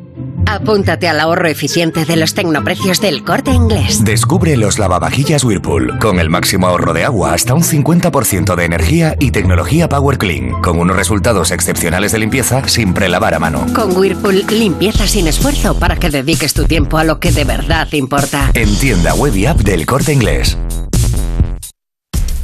Apúntate 0.45 1.08
al 1.08 1.19
ahorro 1.19 1.47
eficiente 1.47 2.06
de 2.06 2.15
los 2.15 2.34
tecnoprecios 2.34 3.01
del 3.01 3.23
corte 3.23 3.51
inglés. 3.51 4.03
Descubre 4.03 4.58
los 4.58 4.79
lavavajillas 4.79 5.43
Whirlpool, 5.43 5.99
con 5.99 6.19
el 6.19 6.29
máximo 6.29 6.67
ahorro 6.67 6.93
de 6.93 7.06
agua 7.06 7.34
hasta 7.34 7.53
un 7.53 7.63
50% 7.63 8.56
de 8.56 8.65
energía 8.65 9.15
y 9.19 9.32
tecnología 9.32 9.89
Power 9.89 10.17
Clean, 10.17 10.51
con 10.62 10.79
unos 10.79 10.95
resultados 10.95 11.51
excepcionales 11.51 12.12
de 12.12 12.19
limpieza 12.19 12.67
sin 12.67 12.93
prelavar 12.93 13.34
a 13.34 13.39
mano. 13.39 13.65
Con 13.73 13.95
Whirlpool, 13.95 14.45
limpieza 14.49 15.08
sin 15.08 15.27
esfuerzo 15.27 15.77
para 15.77 15.95
que 15.95 16.10
dediques 16.10 16.53
tu 16.53 16.65
tiempo 16.65 16.97
a 16.97 17.03
lo 17.03 17.19
que 17.19 17.32
de 17.32 17.43
verdad 17.43 17.88
importa. 17.93 18.51
En 18.53 18.75
tienda 18.77 19.13
web 19.15 19.36
y 19.36 19.45
app 19.45 19.60
del 19.62 19.86
corte 19.86 20.13
inglés. 20.13 20.58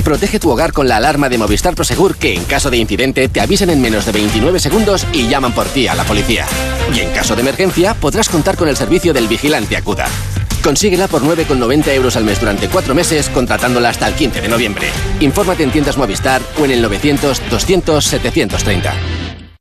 Protege 0.10 0.39
tu 0.39 0.50
hogar 0.50 0.74
con 0.74 0.88
la 0.88 0.98
alarma 0.98 1.30
de 1.30 1.38
Movistar 1.38 1.76
Prosegur 1.76 2.17
que 2.17 2.34
en 2.34 2.43
caso 2.45 2.72
de 2.72 2.78
incidente 2.78 3.30
te 3.30 3.41
avisen 3.41 3.69
en 3.69 3.80
menos 3.80 4.08
de 4.08 4.12
29 4.12 4.60
segundos 4.60 5.06
y 5.13 5.28
llaman 5.28 5.52
por 5.52 5.67
ti 5.67 5.88
a 5.88 5.93
la 5.93 6.04
policía. 6.04 6.48
Y 6.91 7.02
en 7.02 7.12
caso 7.12 7.36
de 7.36 7.41
emergencia 7.41 7.93
podrás 7.93 8.28
contar 8.28 8.58
con 8.58 8.67
el 8.67 8.76
servicio 8.76 9.13
del 9.13 9.28
vigilante 9.28 9.78
Acuda. 9.78 10.08
Consíguela 10.63 11.08
por 11.08 11.22
9,90 11.22 11.93
euros 11.93 12.15
al 12.15 12.24
mes 12.24 12.39
durante 12.39 12.69
cuatro 12.69 12.95
meses 12.95 13.30
contratándola 13.30 13.89
hasta 13.89 14.08
el 14.08 14.15
15 14.15 14.41
de 14.41 14.48
noviembre. 14.48 14.89
Infórmate 15.19 15.62
en 15.62 15.69
tiendas 15.69 15.95
Movistar 15.95 16.41
o 16.60 16.65
en 16.65 16.72
el 16.72 16.82
900 16.82 17.48
200 17.48 18.04
730. 18.04 18.93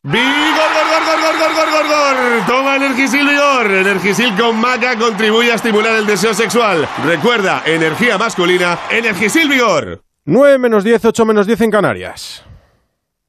¡Vigor, 0.03 0.25
gor, 0.25 0.87
gor, 0.89 1.21
gor, 1.21 1.37
gor, 1.37 1.53
gor, 1.53 1.71
gor, 1.71 1.87
gor! 1.89 2.47
Toma 2.47 2.77
Energisil 2.77 3.29
Vigor. 3.29 3.71
Energisil 3.71 4.35
con 4.35 4.57
maca 4.57 4.97
contribuye 4.97 5.53
a 5.53 5.57
estimular 5.57 5.95
el 5.97 6.07
deseo 6.07 6.33
sexual. 6.33 6.89
Recuerda, 7.05 7.65
energía 7.67 8.17
masculina, 8.17 8.79
Energisil 8.91 9.47
Vigor. 9.47 10.08
9 10.31 10.59
menos 10.59 10.85
10, 10.85 11.07
8 11.07 11.25
menos 11.25 11.47
10 11.47 11.63
en 11.63 11.71
Canarias. 11.71 12.45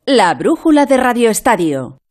La 0.06 0.34
brújula 0.34 0.86
de 0.86 0.98
Radio 0.98 1.30
Estadio. 1.30 2.02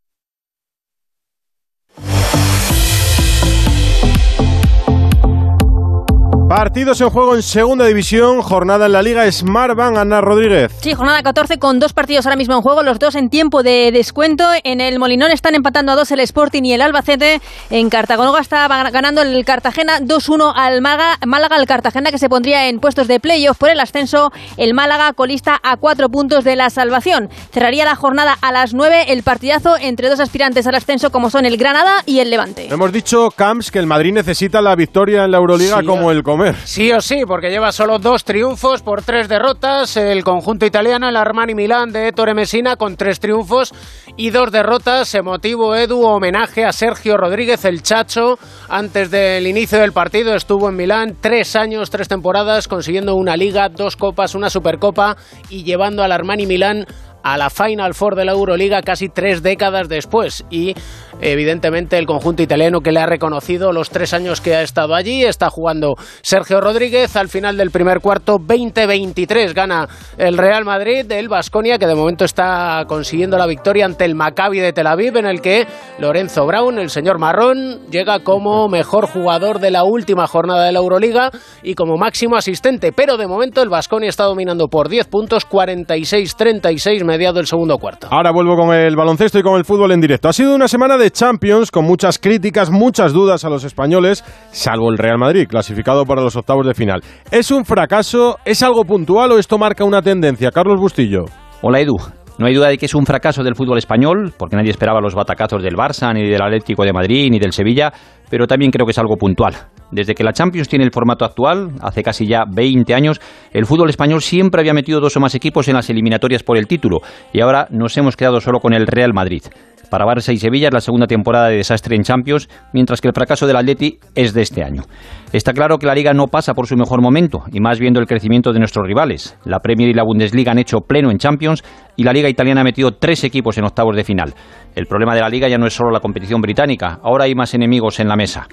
Partidos 6.48 6.98
en 7.02 7.11
juego 7.11 7.37
en 7.37 7.42
segunda 7.42 7.84
división, 7.84 8.40
jornada 8.40 8.87
en 8.87 8.92
la 8.92 9.02
Liga 9.02 9.30
Smartbank, 9.30 9.98
Ana 9.98 10.22
Rodríguez. 10.22 10.72
Sí, 10.80 10.94
jornada 10.94 11.22
14 11.22 11.58
con 11.58 11.78
dos 11.78 11.92
partidos 11.92 12.24
ahora 12.24 12.37
mismo 12.37 12.54
en 12.54 12.62
juego, 12.62 12.82
los 12.82 12.98
dos 12.98 13.16
en 13.16 13.28
tiempo 13.28 13.62
de 13.62 13.92
descuento. 13.92 14.44
En 14.64 14.80
el 14.80 14.98
Molinón 14.98 15.30
están 15.30 15.54
empatando 15.54 15.92
a 15.92 15.94
dos 15.94 16.11
el 16.11 16.20
Sporting 16.20 16.62
y 16.62 16.72
el 16.72 16.80
Albacete. 16.80 17.42
En 17.68 17.90
Cartagonoga 17.90 18.40
está 18.40 18.66
ganando 18.90 19.20
el 19.20 19.44
Cartagena 19.44 20.00
2-1 20.00 20.54
al 20.56 20.80
Málaga, 20.80 21.18
Málaga, 21.26 21.56
el 21.56 21.66
Cartagena 21.66 22.11
que 22.11 22.16
se 22.16 22.30
pondría 22.30 22.68
en 22.68 22.80
puestos 22.80 23.08
de 23.08 23.20
playoff 23.20 23.58
por 23.58 23.68
el 23.68 23.78
ascenso. 23.78 24.32
El 24.56 24.72
Málaga 24.72 25.12
colista 25.12 25.61
a 25.62 25.76
cuatro 25.76 26.08
puntos 26.08 26.44
de 26.44 26.56
la 26.56 26.70
salvación. 26.70 27.28
Cerraría 27.52 27.84
la 27.84 27.94
jornada 27.94 28.38
a 28.40 28.52
las 28.52 28.72
9 28.72 29.12
el 29.12 29.22
partidazo 29.22 29.76
entre 29.78 30.08
dos 30.08 30.18
aspirantes 30.18 30.66
al 30.66 30.76
ascenso 30.76 31.12
como 31.12 31.28
son 31.28 31.44
el 31.44 31.58
Granada 31.58 32.02
y 32.06 32.20
el 32.20 32.30
Levante. 32.30 32.68
Hemos 32.72 32.90
dicho, 32.90 33.30
Camps, 33.37 33.70
que 33.70 33.78
el 33.80 33.87
Madrid 33.87 34.14
necesita 34.14 34.62
la 34.62 34.74
victoria 34.74 35.24
en 35.24 35.30
la 35.30 35.37
Euroliga 35.37 35.80
Sí, 35.80 35.87
como 35.87 36.11
el 36.11 36.22
Sí 36.64 36.92
o 36.92 37.01
sí, 37.01 37.22
porque 37.27 37.51
lleva 37.51 37.72
solo 37.72 37.98
dos 37.98 38.24
triunfos 38.24 38.83
por 38.83 39.03
tres 39.03 39.29
derrotas. 39.29 39.96
El 39.96 40.22
conjunto 40.22 40.66
italiano, 40.66 41.09
el 41.09 41.16
Armani 41.16 41.55
Milán 41.55 41.90
de 41.90 42.09
Ettore 42.09 42.35
Messina, 42.35 42.77
con 42.77 42.96
tres 42.96 43.18
triunfos 43.18 43.74
y 44.16 44.31
dos 44.31 44.53
derrotas. 44.53 45.14
Emotivo 45.14 45.74
Edu, 45.74 46.05
homenaje 46.05 46.64
a 46.64 46.72
Sergio 46.72 47.16
Rodríguez, 47.16 47.64
el 47.64 47.83
Chacho. 47.83 48.38
Antes 48.68 49.11
del 49.11 49.46
inicio 49.46 49.79
del 49.81 49.92
partido 49.92 50.35
estuvo 50.35 50.68
en 50.68 50.77
Milán 50.77 51.16
tres 51.20 51.57
años, 51.57 51.90
tres 51.90 52.09
temporadas, 52.09 52.68
consiguiendo 52.68 53.14
una 53.14 53.37
liga, 53.37 53.68
dos 53.68 53.96
copas, 53.96 54.35
una 54.35 54.51
supercopa 54.51 55.16
y 55.51 55.64
llevando 55.64 56.03
al 56.03 56.12
Armani 56.12 56.46
Milán 56.46 56.87
a 57.22 57.37
la 57.37 57.50
Final 57.50 57.94
Four 57.94 58.14
de 58.14 58.24
la 58.24 58.33
Euroliga 58.33 58.83
casi 58.83 59.09
tres 59.09 59.42
décadas 59.42 59.88
después 59.88 60.44
y 60.50 60.74
evidentemente 61.20 61.98
el 61.98 62.07
conjunto 62.07 62.42
italiano 62.42 62.81
que 62.81 62.92
le 62.92 63.00
ha 63.00 63.07
reconocido 63.07 63.72
los 63.72 63.90
tres 63.90 64.14
años 64.14 64.40
que 64.40 64.54
ha 64.54 64.62
estado 64.62 64.94
allí. 64.94 65.24
Está 65.24 65.50
jugando 65.50 65.96
Sergio 66.22 66.61
Rodríguez 66.61 67.16
al 67.16 67.28
final 67.28 67.57
del 67.57 67.70
primer 67.70 68.00
cuarto 68.00 68.38
20-23 68.38 69.52
gana 69.52 69.88
el 70.16 70.38
Real 70.38 70.64
Madrid 70.64 71.11
el 71.11 71.28
Basconia 71.28 71.78
que 71.78 71.87
de 71.87 71.94
momento 71.94 72.24
está 72.24 72.85
consiguiendo 72.87 73.37
la 73.37 73.46
victoria 73.46 73.85
ante 73.85 74.04
el 74.04 74.14
Maccabi 74.14 74.61
de 74.61 74.72
Tel 74.72 74.87
Aviv 74.87 75.16
en 75.16 75.26
el 75.26 75.40
que 75.40 75.66
Lorenzo 75.98 76.46
Brown, 76.46 76.78
el 76.78 76.90
señor 76.90 77.18
marrón, 77.18 77.81
llega 77.90 78.20
como 78.20 78.68
mejor 78.68 79.07
jugador 79.07 79.59
de 79.59 79.70
la 79.70 79.85
última 79.85 80.26
jornada 80.26 80.64
de 80.64 80.72
la 80.72 80.78
Euroliga 80.78 81.31
y 81.62 81.74
como 81.74 81.96
máximo 81.96 82.37
asistente, 82.37 82.92
pero 82.92 83.16
de 83.16 83.26
momento 83.26 83.62
el 83.62 83.68
Basconia 83.68 84.09
está 84.09 84.24
dominando 84.24 84.68
por 84.68 84.88
10 84.88 85.07
puntos 85.09 85.48
46-36 85.48 87.04
mediado 87.09 87.40
el 87.40 87.47
segundo 87.47 87.79
cuarto. 87.79 88.07
Ahora 88.11 88.31
vuelvo 88.31 88.55
con 88.55 88.73
el 88.75 88.94
baloncesto 88.94 89.38
y 89.38 89.42
con 89.42 89.57
el 89.57 89.64
fútbol 89.64 89.90
en 89.92 90.01
directo. 90.01 90.29
Ha 90.29 90.33
sido 90.33 90.55
una 90.55 90.68
semana 90.68 90.97
de 90.97 91.11
Champions 91.11 91.71
con 91.73 91.85
muchas 91.85 92.18
críticas, 92.18 92.71
muchas 92.71 93.12
dudas 93.12 93.44
a 93.44 93.51
los 93.51 93.64
españoles, 93.64 94.23
salvo 94.53 94.90
el 94.90 94.99
Real 94.99 95.18
Madrid, 95.18 95.49
clasificado 95.49 96.05
para 96.05 96.23
los 96.23 96.37
octavos 96.37 96.66
de 96.66 96.75
final. 96.75 97.03
¿Es 97.31 97.51
un 97.51 97.64
fracaso? 97.64 98.37
¿Es 98.44 98.62
algo 98.62 98.85
puntual 98.85 99.33
o 99.33 99.38
esto 99.38 99.59
marca 99.59 99.85
una 99.85 100.03
tendencia? 100.03 100.51
Carlos 100.51 100.79
Bustillo. 100.79 101.25
Hola 101.62 101.81
Edu. 101.81 101.97
No 102.38 102.46
hay 102.46 102.55
duda 102.55 102.68
de 102.68 102.79
que 102.79 102.87
es 102.87 102.94
un 102.94 103.05
fracaso 103.05 103.42
del 103.42 103.57
fútbol 103.57 103.79
español, 103.79 104.33
porque 104.38 104.55
nadie 104.55 104.70
esperaba 104.70 105.01
los 105.01 105.12
batacazos 105.12 105.61
del 105.61 105.74
Barça, 105.74 106.14
ni 106.14 106.22
del 106.22 106.40
Atlético 106.40 106.85
de 106.85 106.92
Madrid, 106.92 107.29
ni 107.33 107.40
del 107.40 107.53
Sevilla, 107.53 107.92
pero 108.31 108.46
también 108.46 108.70
creo 108.70 108.87
que 108.87 108.92
es 108.92 108.98
algo 108.98 109.16
puntual. 109.16 109.55
Desde 109.90 110.14
que 110.14 110.22
la 110.22 110.33
Champions 110.33 110.68
tiene 110.68 110.85
el 110.85 110.92
formato 110.92 111.24
actual, 111.24 111.72
hace 111.81 112.05
casi 112.05 112.29
ya 112.29 112.44
20 112.48 112.94
años, 112.94 113.20
el 113.53 113.66
fútbol 113.66 113.90
español 113.90 114.22
siempre 114.22 114.61
había 114.61 114.72
metido 114.72 115.01
dos 115.01 115.16
o 115.16 115.20
más 115.20 115.35
equipos 115.35 115.66
en 115.66 115.74
las 115.74 115.90
eliminatorias 115.90 116.44
por 116.44 116.57
el 116.57 116.68
título, 116.68 117.01
y 117.33 117.40
ahora 117.40 117.66
nos 117.70 117.96
hemos 117.96 118.16
quedado 118.16 118.40
solo 118.40 118.61
con 118.61 118.72
el 118.72 118.87
Real 118.87 119.12
Madrid. 119.12 119.42
Para 119.90 120.05
Barça 120.05 120.33
y 120.33 120.37
Sevilla 120.37 120.68
es 120.68 120.74
la 120.74 120.81
segunda 120.81 121.07
temporada 121.07 121.48
de 121.48 121.57
desastre 121.57 121.96
en 121.96 122.03
Champions, 122.03 122.48
mientras 122.72 123.01
que 123.01 123.09
el 123.09 123.14
fracaso 123.14 123.46
del 123.46 123.57
Atleti 123.57 123.98
es 124.14 124.33
de 124.35 124.42
este 124.42 124.62
año. 124.62 124.83
Está 125.31 125.53
claro 125.53 125.77
que 125.77 125.87
la 125.87 125.95
liga 125.95 126.14
no 126.14 126.29
pasa 126.29 126.55
por 126.55 126.67
su 126.67 126.75
mejor 126.75 127.03
momento, 127.03 127.43
y 127.53 127.61
más 127.61 127.79
viendo 127.79 128.01
el 128.01 128.07
crecimiento 128.07 128.55
de 128.55 128.61
nuestros 128.61 128.87
rivales. 128.87 129.37
La 129.45 129.59
Premier 129.59 129.91
y 129.91 129.93
la 129.93 130.03
Bundesliga 130.03 130.53
han 130.53 130.59
hecho 130.59 130.79
pleno 130.81 131.11
en 131.11 131.19
Champions 131.19 131.62
y 131.97 132.05
la 132.05 132.14
liga 132.14 132.31
italiana 132.31 132.62
ha 132.62 132.64
metido 132.64 132.93
tres 132.93 133.25
equipos 133.25 133.59
en 133.59 133.64
octavos 133.64 133.95
de 133.95 134.05
final. 134.05 134.33
El 134.75 134.87
problema 134.87 135.14
de 135.14 135.21
la 135.21 135.29
liga 135.29 135.47
ya 135.47 135.59
no 135.59 135.67
es 135.67 135.75
solo 135.75 135.91
la 135.91 136.01
competición 136.01 136.41
británica, 136.41 136.99
ahora 137.03 137.25
hay 137.25 137.35
más 137.35 137.53
enemigos 137.53 138.01
en 138.01 138.09
la 138.09 138.17
mesa. 138.17 138.47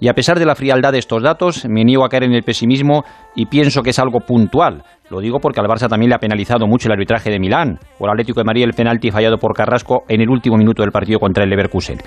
Y 0.00 0.08
a 0.08 0.14
pesar 0.14 0.38
de 0.38 0.46
la 0.46 0.54
frialdad 0.54 0.92
de 0.92 1.00
estos 1.00 1.22
datos, 1.22 1.66
me 1.68 1.84
niego 1.84 2.02
a 2.02 2.08
caer 2.08 2.24
en 2.24 2.32
el 2.32 2.44
pesimismo 2.44 3.04
y 3.36 3.44
pienso 3.44 3.82
que 3.82 3.90
es 3.90 3.98
algo 3.98 4.20
puntual. 4.20 4.84
Lo 5.10 5.20
digo 5.20 5.38
porque 5.38 5.60
al 5.60 5.66
Barça 5.66 5.90
también 5.90 6.08
le 6.08 6.14
ha 6.14 6.18
penalizado 6.18 6.66
mucho 6.66 6.88
el 6.88 6.92
arbitraje 6.92 7.30
de 7.30 7.38
Milán, 7.38 7.78
o 7.98 8.06
al 8.06 8.12
Atlético 8.12 8.40
de 8.40 8.44
María 8.44 8.64
el 8.64 8.72
penalti 8.72 9.10
fallado 9.10 9.36
por 9.36 9.52
Carrasco 9.52 10.04
en 10.08 10.22
el 10.22 10.30
último 10.30 10.56
minuto 10.56 10.82
del 10.82 10.92
partido 10.92 11.18
contra 11.18 11.44
el 11.44 11.50
Leverkusen. 11.50 11.98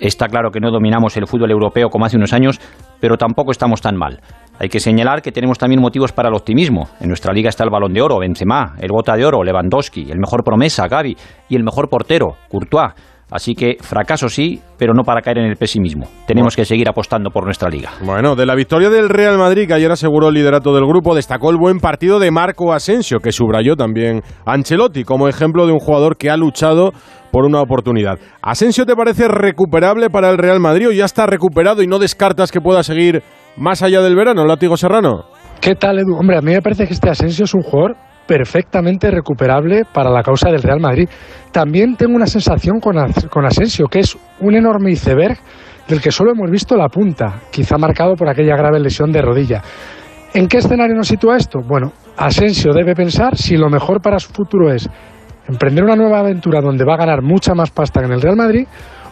Está 0.00 0.28
claro 0.28 0.50
que 0.50 0.60
no 0.60 0.70
dominamos 0.70 1.14
el 1.18 1.26
fútbol 1.26 1.50
europeo 1.50 1.90
como 1.90 2.06
hace 2.06 2.16
unos 2.16 2.32
años, 2.32 2.58
pero 3.00 3.18
tampoco 3.18 3.52
estamos 3.52 3.82
tan 3.82 3.96
mal. 3.96 4.20
Hay 4.58 4.70
que 4.70 4.80
señalar 4.80 5.20
que 5.20 5.30
tenemos 5.30 5.58
también 5.58 5.80
motivos 5.80 6.12
para 6.12 6.30
el 6.30 6.34
optimismo. 6.34 6.88
En 7.00 7.08
nuestra 7.08 7.34
liga 7.34 7.50
está 7.50 7.64
el 7.64 7.70
Balón 7.70 7.92
de 7.92 8.00
Oro, 8.00 8.18
Benzema, 8.18 8.76
el 8.78 8.90
Bota 8.90 9.14
de 9.14 9.26
Oro, 9.26 9.44
Lewandowski, 9.44 10.10
el 10.10 10.18
mejor 10.18 10.42
promesa, 10.42 10.88
Gavi, 10.88 11.16
y 11.50 11.56
el 11.56 11.64
mejor 11.64 11.90
portero, 11.90 12.36
Courtois. 12.48 12.92
Así 13.30 13.54
que 13.54 13.76
fracaso 13.80 14.28
sí, 14.28 14.60
pero 14.76 14.92
no 14.92 15.02
para 15.04 15.22
caer 15.22 15.38
en 15.38 15.44
el 15.46 15.56
pesimismo. 15.56 16.06
Tenemos 16.26 16.56
que 16.56 16.64
seguir 16.64 16.88
apostando 16.88 17.30
por 17.30 17.44
nuestra 17.44 17.68
liga. 17.68 17.90
Bueno, 18.02 18.34
de 18.34 18.46
la 18.46 18.54
victoria 18.54 18.90
del 18.90 19.08
Real 19.08 19.38
Madrid, 19.38 19.66
que 19.68 19.74
ayer 19.74 19.90
aseguró 19.90 20.28
el 20.28 20.34
liderato 20.34 20.74
del 20.74 20.86
grupo, 20.86 21.14
destacó 21.14 21.50
el 21.50 21.56
buen 21.56 21.78
partido 21.78 22.18
de 22.18 22.30
Marco 22.30 22.72
Asensio, 22.72 23.20
que 23.20 23.32
subrayó 23.32 23.76
también 23.76 24.22
Ancelotti 24.44 25.04
como 25.04 25.28
ejemplo 25.28 25.66
de 25.66 25.72
un 25.72 25.78
jugador 25.78 26.16
que 26.16 26.30
ha 26.30 26.36
luchado 26.36 26.92
por 27.30 27.44
una 27.44 27.60
oportunidad. 27.60 28.18
¿Asensio 28.42 28.84
te 28.84 28.96
parece 28.96 29.28
recuperable 29.28 30.10
para 30.10 30.30
el 30.30 30.38
Real 30.38 30.58
Madrid 30.58 30.88
o 30.88 30.92
ya 30.92 31.04
está 31.04 31.26
recuperado 31.26 31.82
y 31.82 31.86
no 31.86 31.98
descartas 31.98 32.50
que 32.50 32.60
pueda 32.60 32.82
seguir 32.82 33.22
más 33.56 33.82
allá 33.82 34.00
del 34.02 34.16
verano, 34.16 34.44
Látigo 34.44 34.76
Serrano? 34.76 35.26
¿Qué 35.60 35.74
tal, 35.74 35.98
Edu? 35.98 36.16
Hombre, 36.18 36.38
a 36.38 36.40
mí 36.40 36.52
me 36.52 36.62
parece 36.62 36.86
que 36.86 36.94
este 36.94 37.10
Asensio 37.10 37.44
es 37.44 37.54
un 37.54 37.62
jugador 37.62 37.96
perfectamente 38.30 39.10
recuperable 39.10 39.82
para 39.92 40.08
la 40.08 40.22
causa 40.22 40.50
del 40.50 40.62
Real 40.62 40.78
Madrid. 40.78 41.08
También 41.50 41.96
tengo 41.96 42.14
una 42.14 42.28
sensación 42.28 42.78
con, 42.78 42.94
con 43.28 43.44
Asensio, 43.44 43.88
que 43.88 43.98
es 43.98 44.16
un 44.38 44.54
enorme 44.54 44.92
iceberg 44.92 45.36
del 45.88 46.00
que 46.00 46.12
solo 46.12 46.30
hemos 46.30 46.48
visto 46.48 46.76
la 46.76 46.88
punta, 46.88 47.40
quizá 47.50 47.76
marcado 47.76 48.14
por 48.14 48.28
aquella 48.28 48.54
grave 48.54 48.78
lesión 48.78 49.10
de 49.10 49.20
rodilla. 49.20 49.62
¿En 50.32 50.46
qué 50.46 50.58
escenario 50.58 50.94
nos 50.94 51.08
sitúa 51.08 51.38
esto? 51.38 51.58
Bueno, 51.66 51.90
Asensio 52.16 52.72
debe 52.72 52.94
pensar 52.94 53.36
si 53.36 53.56
lo 53.56 53.68
mejor 53.68 54.00
para 54.00 54.20
su 54.20 54.32
futuro 54.32 54.72
es 54.72 54.88
emprender 55.48 55.82
una 55.82 55.96
nueva 55.96 56.20
aventura 56.20 56.60
donde 56.60 56.84
va 56.84 56.94
a 56.94 56.98
ganar 56.98 57.22
mucha 57.22 57.54
más 57.54 57.72
pasta 57.72 57.98
que 57.98 58.06
en 58.06 58.12
el 58.12 58.22
Real 58.22 58.36
Madrid 58.36 58.64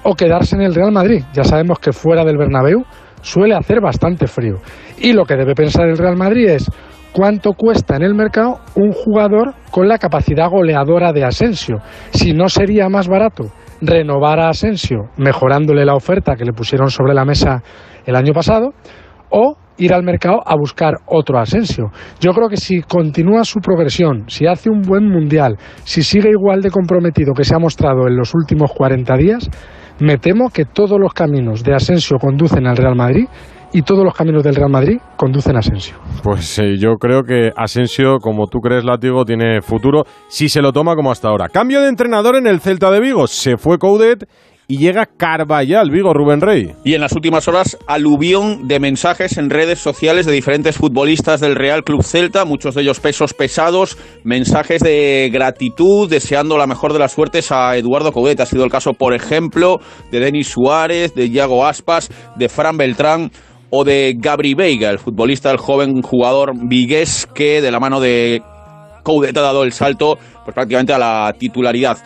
o 0.04 0.14
quedarse 0.14 0.54
en 0.54 0.62
el 0.62 0.76
Real 0.76 0.92
Madrid. 0.92 1.24
Ya 1.32 1.42
sabemos 1.42 1.80
que 1.80 1.90
fuera 1.90 2.24
del 2.24 2.38
Bernabéu 2.38 2.84
suele 3.20 3.56
hacer 3.56 3.80
bastante 3.80 4.28
frío. 4.28 4.58
Y 5.00 5.12
lo 5.12 5.24
que 5.24 5.34
debe 5.34 5.56
pensar 5.56 5.88
el 5.88 5.98
Real 5.98 6.16
Madrid 6.16 6.50
es 6.50 6.70
cuánto 7.18 7.54
cuesta 7.54 7.96
en 7.96 8.02
el 8.04 8.14
mercado 8.14 8.60
un 8.76 8.92
jugador 8.92 9.52
con 9.72 9.88
la 9.88 9.98
capacidad 9.98 10.48
goleadora 10.48 11.12
de 11.12 11.24
Asensio. 11.24 11.78
Si 12.12 12.32
no 12.32 12.48
sería 12.48 12.88
más 12.88 13.08
barato 13.08 13.46
renovar 13.80 14.38
a 14.38 14.50
Asensio 14.50 15.08
mejorándole 15.16 15.84
la 15.84 15.96
oferta 15.96 16.36
que 16.36 16.44
le 16.44 16.52
pusieron 16.52 16.90
sobre 16.90 17.14
la 17.14 17.24
mesa 17.24 17.60
el 18.06 18.14
año 18.14 18.32
pasado 18.32 18.70
o 19.30 19.56
ir 19.78 19.94
al 19.94 20.04
mercado 20.04 20.38
a 20.46 20.54
buscar 20.54 20.94
otro 21.06 21.40
Asensio. 21.40 21.90
Yo 22.20 22.30
creo 22.30 22.48
que 22.48 22.56
si 22.56 22.82
continúa 22.82 23.42
su 23.42 23.58
progresión, 23.58 24.26
si 24.28 24.46
hace 24.46 24.70
un 24.70 24.82
buen 24.82 25.04
mundial, 25.04 25.56
si 25.82 26.04
sigue 26.04 26.30
igual 26.30 26.62
de 26.62 26.70
comprometido 26.70 27.34
que 27.34 27.42
se 27.42 27.52
ha 27.52 27.58
mostrado 27.58 28.06
en 28.06 28.16
los 28.16 28.32
últimos 28.32 28.70
40 28.72 29.16
días, 29.16 29.50
me 29.98 30.18
temo 30.18 30.50
que 30.50 30.66
todos 30.66 31.00
los 31.00 31.12
caminos 31.12 31.64
de 31.64 31.74
Asensio 31.74 32.18
conducen 32.20 32.68
al 32.68 32.76
Real 32.76 32.94
Madrid 32.94 33.26
y 33.72 33.82
todos 33.82 34.04
los 34.04 34.14
caminos 34.14 34.42
del 34.42 34.54
Real 34.54 34.70
Madrid 34.70 34.98
conducen 35.16 35.56
a 35.56 35.60
Asensio. 35.60 35.96
Pues 36.22 36.58
eh, 36.58 36.76
yo 36.78 36.96
creo 36.96 37.22
que 37.22 37.50
Asensio, 37.56 38.18
como 38.18 38.46
tú 38.46 38.60
crees, 38.60 38.84
Látigo, 38.84 39.24
tiene 39.24 39.60
futuro 39.60 40.04
si 40.28 40.48
se 40.48 40.62
lo 40.62 40.72
toma 40.72 40.94
como 40.94 41.10
hasta 41.10 41.28
ahora. 41.28 41.48
Cambio 41.48 41.80
de 41.80 41.88
entrenador 41.88 42.36
en 42.36 42.46
el 42.46 42.60
Celta 42.60 42.90
de 42.90 43.00
Vigo. 43.00 43.26
Se 43.26 43.56
fue 43.56 43.78
Coudet 43.78 44.28
y 44.70 44.76
llega 44.76 45.06
Carvallal, 45.06 45.90
Vigo 45.90 46.12
Rubén 46.12 46.42
Rey. 46.42 46.74
Y 46.84 46.92
en 46.92 47.00
las 47.00 47.12
últimas 47.12 47.48
horas, 47.48 47.78
aluvión 47.86 48.68
de 48.68 48.78
mensajes 48.78 49.38
en 49.38 49.48
redes 49.48 49.78
sociales 49.78 50.26
de 50.26 50.32
diferentes 50.32 50.76
futbolistas 50.76 51.40
del 51.40 51.56
Real 51.56 51.84
Club 51.84 52.02
Celta, 52.02 52.44
muchos 52.44 52.74
de 52.74 52.82
ellos 52.82 53.00
pesos 53.00 53.32
pesados, 53.32 53.96
mensajes 54.24 54.82
de 54.82 55.30
gratitud, 55.32 56.10
deseando 56.10 56.58
la 56.58 56.66
mejor 56.66 56.92
de 56.92 56.98
las 56.98 57.12
suertes 57.12 57.50
a 57.50 57.78
Eduardo 57.78 58.12
Coudet. 58.12 58.40
Ha 58.40 58.46
sido 58.46 58.62
el 58.64 58.70
caso, 58.70 58.92
por 58.92 59.14
ejemplo, 59.14 59.80
de 60.10 60.20
Denis 60.20 60.48
Suárez, 60.48 61.14
de 61.14 61.28
Iago 61.28 61.64
Aspas, 61.64 62.10
de 62.36 62.50
Fran 62.50 62.76
Beltrán 62.76 63.30
o 63.70 63.84
de 63.84 64.14
Gabri 64.18 64.54
Veiga, 64.54 64.90
el 64.90 64.98
futbolista, 64.98 65.50
el 65.50 65.58
joven 65.58 66.02
jugador 66.02 66.52
vigués 66.68 67.26
que 67.34 67.60
de 67.60 67.70
la 67.70 67.80
mano 67.80 68.00
de 68.00 68.42
Coudet 69.02 69.36
ha 69.36 69.42
dado 69.42 69.62
el 69.64 69.72
salto 69.72 70.18
pues 70.44 70.54
prácticamente 70.54 70.92
a 70.92 70.98
la 70.98 71.34
titularidad. 71.38 71.98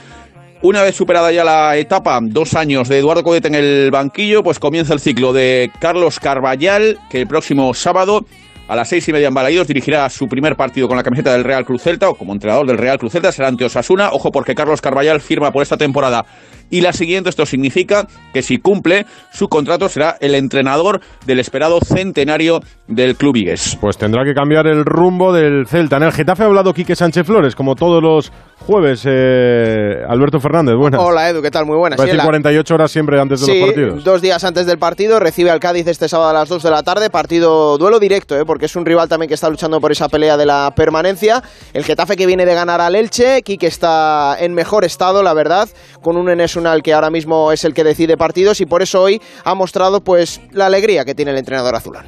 Una 0.62 0.82
vez 0.82 0.94
superada 0.94 1.32
ya 1.32 1.42
la 1.42 1.76
etapa, 1.76 2.20
dos 2.22 2.54
años 2.54 2.88
de 2.88 2.98
Eduardo 2.98 3.24
Coudet 3.24 3.46
en 3.46 3.56
el 3.56 3.90
banquillo, 3.90 4.44
pues 4.44 4.60
comienza 4.60 4.94
el 4.94 5.00
ciclo 5.00 5.32
de 5.32 5.72
Carlos 5.80 6.20
Carballal, 6.20 6.98
que 7.10 7.20
el 7.20 7.26
próximo 7.26 7.74
sábado 7.74 8.24
a 8.68 8.76
las 8.76 8.88
seis 8.88 9.08
y 9.08 9.12
media 9.12 9.28
en 9.28 9.34
Balaídos 9.34 9.66
dirigirá 9.66 10.08
su 10.08 10.28
primer 10.28 10.54
partido 10.54 10.86
con 10.86 10.96
la 10.96 11.02
camiseta 11.02 11.32
del 11.32 11.44
Real 11.44 11.64
Cruz 11.64 11.82
Celta 11.82 12.08
o 12.08 12.14
como 12.14 12.32
entrenador 12.32 12.66
del 12.66 12.78
Real 12.78 12.96
Cruz 12.96 13.12
Celta 13.12 13.32
será 13.32 13.48
ante 13.48 13.64
Osasuna. 13.64 14.10
Ojo 14.12 14.30
porque 14.30 14.54
Carlos 14.54 14.80
Carballal 14.80 15.20
firma 15.20 15.50
por 15.50 15.62
esta 15.62 15.76
temporada 15.76 16.24
y 16.72 16.80
la 16.80 16.92
siguiente. 16.92 17.30
Esto 17.30 17.46
significa 17.46 18.08
que 18.32 18.42
si 18.42 18.56
cumple 18.56 19.06
su 19.30 19.48
contrato 19.48 19.88
será 19.88 20.16
el 20.20 20.34
entrenador 20.34 21.00
del 21.26 21.38
esperado 21.38 21.78
centenario 21.80 22.60
del 22.88 23.14
club 23.14 23.36
Igues. 23.36 23.76
Pues 23.80 23.98
tendrá 23.98 24.24
que 24.24 24.32
cambiar 24.32 24.66
el 24.66 24.84
rumbo 24.84 25.32
del 25.32 25.66
Celta. 25.66 25.98
En 25.98 26.04
el 26.04 26.12
Getafe 26.12 26.42
ha 26.42 26.46
hablado 26.46 26.72
Quique 26.72 26.96
Sánchez 26.96 27.26
Flores, 27.26 27.54
como 27.54 27.74
todos 27.74 28.02
los 28.02 28.32
jueves. 28.66 29.04
Eh, 29.06 30.02
Alberto 30.08 30.40
Fernández, 30.40 30.74
buenas. 30.76 31.00
Hola 31.00 31.28
Edu, 31.28 31.42
¿qué 31.42 31.50
tal? 31.50 31.66
Muy 31.66 31.76
buenas. 31.76 31.98
Va 31.98 32.04
a 32.04 32.06
decir 32.06 32.20
48 32.22 32.74
horas 32.74 32.90
siempre 32.90 33.20
antes 33.20 33.40
de 33.40 33.46
sí, 33.46 33.58
los 33.58 33.68
partidos. 33.68 34.04
dos 34.04 34.22
días 34.22 34.42
antes 34.42 34.66
del 34.66 34.78
partido. 34.78 35.20
Recibe 35.20 35.50
al 35.50 35.60
Cádiz 35.60 35.86
este 35.86 36.08
sábado 36.08 36.30
a 36.30 36.32
las 36.32 36.48
2 36.48 36.62
de 36.62 36.70
la 36.70 36.82
tarde. 36.82 37.10
Partido, 37.10 37.76
duelo 37.76 38.00
directo, 38.00 38.34
¿eh? 38.38 38.44
porque 38.46 38.66
es 38.66 38.76
un 38.76 38.86
rival 38.86 39.08
también 39.08 39.28
que 39.28 39.34
está 39.34 39.50
luchando 39.50 39.78
por 39.80 39.92
esa 39.92 40.08
pelea 40.08 40.38
de 40.38 40.46
la 40.46 40.72
permanencia. 40.74 41.42
El 41.74 41.84
Getafe 41.84 42.16
que 42.16 42.26
viene 42.26 42.46
de 42.46 42.54
ganar 42.54 42.80
al 42.80 42.94
Elche. 42.94 43.42
Quique 43.42 43.66
está 43.66 44.36
en 44.38 44.54
mejor 44.54 44.84
estado, 44.84 45.22
la 45.22 45.34
verdad, 45.34 45.68
con 46.00 46.16
un 46.16 46.30
Enes 46.30 46.56
Unal 46.62 46.82
que 46.82 46.94
ahora 46.94 47.10
mismo 47.10 47.52
es 47.52 47.64
el 47.64 47.74
que 47.74 47.84
decide 47.84 48.16
partidos 48.16 48.60
y 48.60 48.66
por 48.66 48.82
eso 48.82 49.02
hoy 49.02 49.20
ha 49.44 49.54
mostrado 49.54 50.00
pues 50.00 50.40
la 50.52 50.66
alegría 50.66 51.04
que 51.04 51.14
tiene 51.14 51.32
el 51.32 51.38
entrenador 51.38 51.74
azulán. 51.74 52.06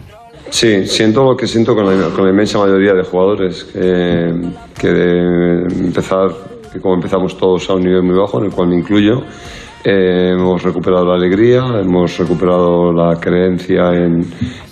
Sí, 0.50 0.86
siento 0.86 1.24
lo 1.24 1.36
que 1.36 1.46
siento 1.46 1.74
con 1.74 1.86
la, 1.86 2.08
con 2.10 2.24
la 2.24 2.30
inmensa 2.30 2.58
mayoría 2.58 2.92
de 2.92 3.02
jugadores, 3.02 3.64
que 3.64 4.88
de 4.88 5.62
empezar, 5.86 6.28
que 6.72 6.80
como 6.80 6.94
empezamos 6.94 7.36
todos 7.36 7.68
a 7.70 7.74
un 7.74 7.82
nivel 7.82 8.02
muy 8.02 8.16
bajo, 8.16 8.38
en 8.38 8.46
el 8.46 8.50
cual 8.52 8.68
me 8.68 8.76
incluyo, 8.76 9.22
Eh, 9.86 10.30
hemos 10.32 10.62
recuperado 10.62 11.04
la 11.04 11.14
alegría, 11.14 11.62
hemos 11.78 12.16
recuperado 12.16 12.90
la 12.90 13.20
creencia 13.20 13.90
en, 13.92 14.24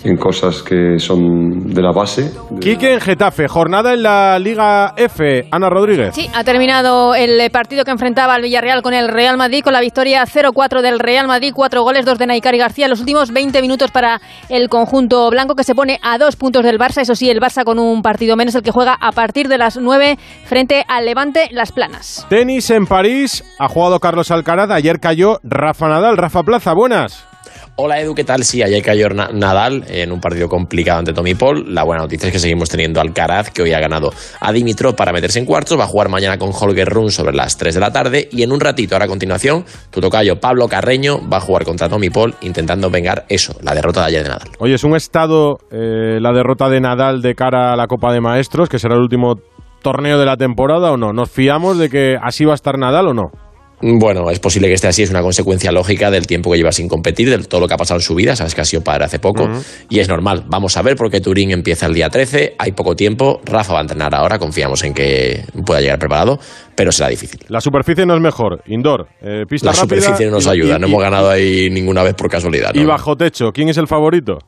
en 0.03 0.17
cosas 0.17 0.63
que 0.63 0.97
son 0.97 1.67
de 1.71 1.81
la 1.83 1.91
base. 1.91 2.31
Quique 2.59 2.93
en 2.93 2.99
Getafe, 2.99 3.47
jornada 3.47 3.93
en 3.93 4.01
la 4.01 4.39
Liga 4.39 4.93
F. 4.97 5.47
Ana 5.51 5.69
Rodríguez. 5.69 6.15
Sí, 6.15 6.27
ha 6.33 6.43
terminado 6.43 7.13
el 7.13 7.47
partido 7.51 7.85
que 7.85 7.91
enfrentaba 7.91 8.33
al 8.33 8.41
Villarreal 8.41 8.81
con 8.81 8.95
el 8.95 9.07
Real 9.07 9.37
Madrid, 9.37 9.63
con 9.63 9.73
la 9.73 9.81
victoria 9.81 10.23
0-4 10.23 10.81
del 10.81 10.97
Real 10.97 11.27
Madrid, 11.27 11.53
cuatro 11.53 11.83
goles, 11.83 12.05
dos 12.05 12.17
de 12.17 12.25
Naikari 12.25 12.57
García. 12.57 12.87
Los 12.87 12.99
últimos 12.99 13.31
20 13.31 13.61
minutos 13.61 13.91
para 13.91 14.19
el 14.49 14.67
conjunto 14.67 15.29
blanco 15.29 15.53
que 15.53 15.63
se 15.63 15.75
pone 15.75 15.99
a 16.01 16.17
dos 16.17 16.35
puntos 16.35 16.63
del 16.63 16.79
Barça. 16.79 17.01
Eso 17.01 17.13
sí, 17.13 17.29
el 17.29 17.39
Barça 17.39 17.63
con 17.63 17.77
un 17.77 18.01
partido 18.01 18.35
menos, 18.35 18.55
el 18.55 18.63
que 18.63 18.71
juega 18.71 18.97
a 18.99 19.11
partir 19.11 19.47
de 19.47 19.59
las 19.59 19.77
9 19.77 20.17
frente 20.45 20.83
al 20.87 21.05
Levante 21.05 21.49
Las 21.51 21.71
Planas. 21.71 22.25
Tenis 22.29 22.71
en 22.71 22.87
París, 22.87 23.43
ha 23.59 23.67
jugado 23.67 23.99
Carlos 23.99 24.31
Alcaraz, 24.31 24.71
ayer 24.71 24.99
cayó 25.03 25.41
Rafa 25.43 25.89
Nadal. 25.89 26.15
Rafa 26.15 26.43
Plaza, 26.43 26.73
buenas. 26.73 27.27
Hola 27.75 27.99
Edu, 27.99 28.15
¿qué 28.15 28.23
tal? 28.23 28.45
Sí, 28.45 28.63
ayer 28.63 28.81
cayó 28.81 29.09
Nadal 29.09 29.83
en 29.89 30.13
un 30.13 30.21
partido 30.21 30.47
complicado 30.47 30.99
ante 30.99 31.11
Tommy 31.11 31.35
Paul. 31.35 31.75
La 31.75 31.83
buena 31.83 32.03
noticia 32.03 32.27
es 32.27 32.31
que 32.31 32.39
seguimos 32.39 32.69
teniendo 32.69 33.01
al 33.01 33.07
Alcaraz, 33.07 33.49
que 33.49 33.63
hoy 33.63 33.73
ha 33.73 33.81
ganado 33.81 34.11
a 34.39 34.53
Dimitrov 34.53 34.95
para 34.95 35.11
meterse 35.11 35.39
en 35.39 35.45
cuartos. 35.45 35.77
Va 35.77 35.83
a 35.83 35.87
jugar 35.87 36.07
mañana 36.07 36.37
con 36.37 36.51
Holger 36.53 36.87
Run 36.87 37.11
sobre 37.11 37.35
las 37.35 37.57
3 37.57 37.73
de 37.73 37.81
la 37.81 37.91
tarde. 37.91 38.29
Y 38.31 38.43
en 38.43 38.53
un 38.53 38.61
ratito, 38.61 38.95
ahora 38.95 39.05
a 39.05 39.07
continuación, 39.09 39.65
tu 39.91 39.99
tocayo 39.99 40.39
Pablo 40.39 40.69
Carreño 40.69 41.19
va 41.27 41.37
a 41.37 41.41
jugar 41.41 41.65
contra 41.65 41.89
Tommy 41.89 42.09
Paul 42.09 42.35
intentando 42.39 42.89
vengar 42.89 43.25
eso, 43.27 43.57
la 43.61 43.75
derrota 43.75 44.01
de 44.01 44.07
ayer 44.07 44.23
de 44.23 44.29
Nadal. 44.29 44.51
Oye, 44.59 44.75
es 44.75 44.85
un 44.85 44.95
estado 44.95 45.57
eh, 45.69 46.19
la 46.21 46.31
derrota 46.31 46.69
de 46.69 46.79
Nadal 46.79 47.21
de 47.21 47.35
cara 47.35 47.73
a 47.73 47.75
la 47.75 47.87
Copa 47.87 48.13
de 48.13 48.21
Maestros, 48.21 48.69
que 48.69 48.79
será 48.79 48.95
el 48.95 49.01
último 49.01 49.35
torneo 49.81 50.17
de 50.17 50.25
la 50.25 50.37
temporada 50.37 50.93
o 50.93 50.97
no. 50.97 51.11
¿Nos 51.11 51.29
fiamos 51.29 51.77
de 51.77 51.89
que 51.89 52.17
así 52.21 52.45
va 52.45 52.53
a 52.53 52.55
estar 52.55 52.77
Nadal 52.77 53.09
o 53.09 53.13
no? 53.13 53.42
Bueno, 53.85 54.31
es 54.31 54.39
posible 54.39 54.69
que 54.69 54.75
esté 54.75 54.87
así, 54.87 55.03
es 55.03 55.09
una 55.09 55.21
consecuencia 55.21 55.69
lógica 55.73 56.09
del 56.09 56.25
tiempo 56.25 56.49
que 56.49 56.57
lleva 56.57 56.71
sin 56.71 56.87
competir, 56.87 57.29
de 57.29 57.37
todo 57.39 57.59
lo 57.59 57.67
que 57.67 57.73
ha 57.73 57.77
pasado 57.77 57.99
en 57.99 58.01
su 58.01 58.15
vida, 58.15 58.33
sabes 58.33 58.55
que 58.55 58.61
ha 58.61 58.65
sido 58.65 58.81
padre 58.81 59.03
hace 59.03 59.19
poco, 59.19 59.49
y 59.89 59.99
es 59.99 60.07
normal. 60.07 60.45
Vamos 60.47 60.77
a 60.77 60.81
ver 60.81 60.95
porque 60.95 61.19
Turín 61.19 61.51
empieza 61.51 61.87
el 61.87 61.93
día 61.93 62.09
13, 62.09 62.55
hay 62.57 62.71
poco 62.71 62.95
tiempo, 62.95 63.41
Rafa 63.43 63.73
va 63.73 63.79
a 63.79 63.81
entrenar 63.81 64.15
ahora, 64.15 64.39
confiamos 64.39 64.85
en 64.85 64.93
que 64.93 65.43
pueda 65.65 65.81
llegar 65.81 65.99
preparado, 65.99 66.39
pero 66.75 66.93
será 66.93 67.09
difícil. 67.09 67.41
La 67.49 67.59
superficie 67.59 68.05
no 68.05 68.15
es 68.15 68.21
mejor, 68.21 68.63
indoor, 68.67 69.09
eh, 69.21 69.43
pista 69.49 69.67
La 69.67 69.73
superficie 69.73 70.27
no 70.27 70.31
nos 70.31 70.47
ayuda, 70.47 70.79
no 70.79 70.87
hemos 70.87 71.01
ganado 71.01 71.29
ahí 71.29 71.69
ninguna 71.69 72.03
vez 72.03 72.13
por 72.13 72.29
casualidad. 72.29 72.73
Y 72.75 72.85
bajo 72.85 73.17
techo, 73.17 73.51
¿quién 73.51 73.67
es 73.67 73.77
el 73.77 73.87
favorito? 73.87 74.39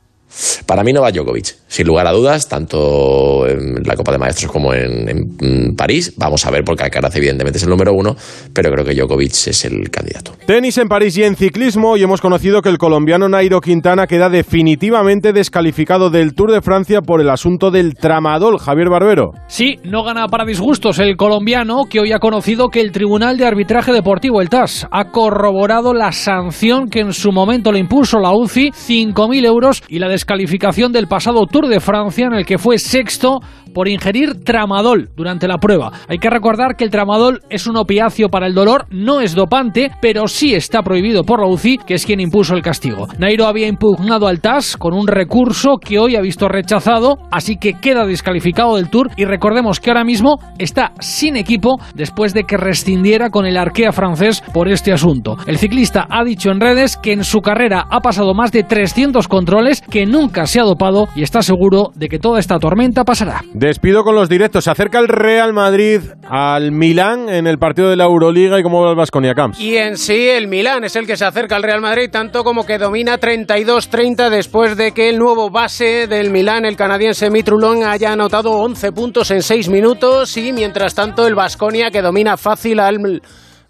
Para 0.65 0.83
mí 0.83 0.93
Novak 0.93 1.13
Djokovic, 1.13 1.55
sin 1.67 1.85
lugar 1.85 2.07
a 2.07 2.11
dudas, 2.11 2.49
tanto 2.49 3.47
en 3.47 3.83
la 3.83 3.95
Copa 3.95 4.11
de 4.11 4.17
Maestros 4.17 4.51
como 4.51 4.73
en, 4.73 5.75
París. 5.77 6.13
Vamos 6.17 6.45
a 6.45 6.51
ver, 6.51 6.63
porque 6.63 6.83
Alcaraz 6.83 7.15
evidentemente 7.15 7.57
es 7.57 7.63
el 7.63 7.69
número 7.69 7.93
uno, 7.93 8.15
pero 8.53 8.71
creo 8.71 8.83
que 8.83 8.95
Djokovic 8.95 9.31
es 9.31 9.65
el 9.65 9.89
candidato. 9.91 10.31
Tenis 10.47 10.77
en 10.79 10.87
París 10.87 11.15
y 11.17 11.23
en 11.23 11.35
ciclismo, 11.35 11.97
y 11.97 12.03
hemos 12.03 12.21
conocido 12.21 12.61
que 12.61 12.69
el 12.69 12.77
colombiano 12.77 13.29
Nairo 13.29 13.61
Quintana 13.61 14.07
queda 14.07 14.29
definitivamente 14.29 15.33
descalificado 15.33 16.09
del 16.09 16.33
Tour 16.33 16.51
de 16.51 16.61
Francia 16.61 17.01
por 17.01 17.21
el 17.21 17.29
asunto 17.29 17.69
del 17.69 17.93
tramadol. 17.93 18.57
Javier 18.57 18.89
Barbero. 18.89 19.33
Sí, 19.47 19.77
no 19.83 20.03
gana 20.03 20.27
para 20.27 20.45
disgustos 20.45 20.97
el 20.99 21.15
colombiano, 21.15 21.83
que 21.89 21.99
hoy 21.99 22.11
ha 22.11 22.19
conocido 22.19 22.69
que 22.69 22.81
el 22.81 22.91
Tribunal 22.91 23.37
de 23.37 23.45
Arbitraje 23.45 23.91
Deportivo, 23.91 24.41
el 24.41 24.49
TAS, 24.49 24.87
ha 24.89 25.11
corroborado 25.11 25.93
la 25.93 26.11
sanción 26.11 26.89
que 26.89 27.01
en 27.01 27.13
su 27.13 27.31
momento 27.31 27.71
le 27.71 27.79
impuso 27.79 28.19
la 28.19 28.31
UCI, 28.31 28.71
5.000 28.71 29.45
euros, 29.45 29.83
y 29.87 29.99
la 29.99 30.07
descalificación 30.07 30.54
del 30.91 31.07
pasado 31.07 31.45
Tour 31.45 31.67
de 31.67 31.79
Francia 31.79 32.27
en 32.27 32.33
el 32.33 32.45
que 32.45 32.57
fue 32.57 32.77
sexto 32.77 33.39
por 33.75 33.89
ingerir 33.89 34.43
tramadol 34.43 35.09
durante 35.17 35.49
la 35.49 35.57
prueba. 35.57 35.91
Hay 36.07 36.17
que 36.17 36.29
recordar 36.29 36.77
que 36.77 36.85
el 36.85 36.89
tramadol 36.89 37.41
es 37.49 37.67
un 37.67 37.75
opiáceo 37.75 38.29
para 38.29 38.47
el 38.47 38.55
dolor, 38.55 38.85
no 38.89 39.19
es 39.19 39.35
dopante, 39.35 39.91
pero 40.01 40.29
sí 40.29 40.55
está 40.55 40.81
prohibido 40.81 41.23
por 41.23 41.41
la 41.41 41.47
UCI, 41.47 41.79
que 41.79 41.95
es 41.95 42.05
quien 42.05 42.21
impuso 42.21 42.55
el 42.55 42.61
castigo. 42.61 43.07
Nairo 43.19 43.47
había 43.47 43.67
impugnado 43.67 44.27
al 44.27 44.39
TAS 44.39 44.77
con 44.77 44.93
un 44.93 45.07
recurso 45.07 45.75
que 45.77 45.99
hoy 45.99 46.15
ha 46.15 46.21
visto 46.21 46.47
rechazado, 46.47 47.17
así 47.31 47.57
que 47.57 47.73
queda 47.73 48.05
descalificado 48.05 48.77
del 48.77 48.89
Tour 48.89 49.11
y 49.17 49.25
recordemos 49.25 49.81
que 49.81 49.89
ahora 49.89 50.05
mismo 50.05 50.37
está 50.57 50.93
sin 51.01 51.35
equipo 51.35 51.75
después 51.95 52.33
de 52.33 52.45
que 52.45 52.55
rescindiera 52.55 53.29
con 53.29 53.45
el 53.45 53.57
Arkea 53.57 53.91
francés 53.91 54.41
por 54.53 54.69
este 54.69 54.93
asunto. 54.93 55.35
El 55.47 55.57
ciclista 55.57 56.07
ha 56.09 56.23
dicho 56.23 56.49
en 56.49 56.61
redes 56.61 56.95
que 56.95 57.11
en 57.11 57.25
su 57.25 57.41
carrera 57.41 57.85
ha 57.91 57.99
pasado 57.99 58.33
más 58.33 58.53
de 58.53 58.63
300 58.63 59.27
controles, 59.27 59.81
que 59.81 60.05
nunca 60.05 60.45
se 60.47 60.61
ha 60.61 60.63
dopado 60.63 61.09
y 61.13 61.23
está 61.23 61.41
seguro 61.41 61.91
de 61.95 62.07
que 62.07 62.19
toda 62.19 62.39
esta 62.39 62.57
tormenta 62.57 63.03
pasará. 63.03 63.41
Despido 63.65 64.03
con 64.03 64.13
los 64.13 64.29
directos. 64.29 64.65
Se 64.65 64.69
acerca 64.69 64.99
el 64.99 65.07
Real 65.07 65.51
Madrid 65.51 65.99
al 66.29 66.71
Milán 66.71 67.29
en 67.29 67.47
el 67.47 67.57
partido 67.57 67.89
de 67.89 67.95
la 67.95 68.03
Euroliga 68.03 68.59
y 68.59 68.61
cómo 68.61 68.83
va 68.83 68.91
el 68.91 68.95
Vasconia 68.95 69.33
Camps. 69.33 69.59
Y 69.59 69.75
en 69.77 69.97
sí, 69.97 70.29
el 70.29 70.47
Milán 70.47 70.83
es 70.83 70.95
el 70.95 71.07
que 71.07 71.17
se 71.17 71.25
acerca 71.25 71.55
al 71.55 71.63
Real 71.63 71.81
Madrid, 71.81 72.11
tanto 72.11 72.43
como 72.43 72.63
que 72.63 72.77
domina 72.77 73.19
32-30 73.19 74.29
después 74.29 74.77
de 74.77 74.91
que 74.91 75.09
el 75.09 75.17
nuevo 75.17 75.49
base 75.49 76.05
del 76.05 76.29
Milán, 76.29 76.63
el 76.63 76.75
canadiense 76.75 77.31
Mitrulón, 77.31 77.83
haya 77.83 78.11
anotado 78.13 78.51
11 78.51 78.91
puntos 78.91 79.31
en 79.31 79.41
6 79.41 79.69
minutos. 79.69 80.37
Y 80.37 80.53
mientras 80.53 80.93
tanto, 80.93 81.25
el 81.25 81.33
Vasconia 81.33 81.89
que 81.89 82.03
domina 82.03 82.37
fácil 82.37 82.79
al 82.79 82.99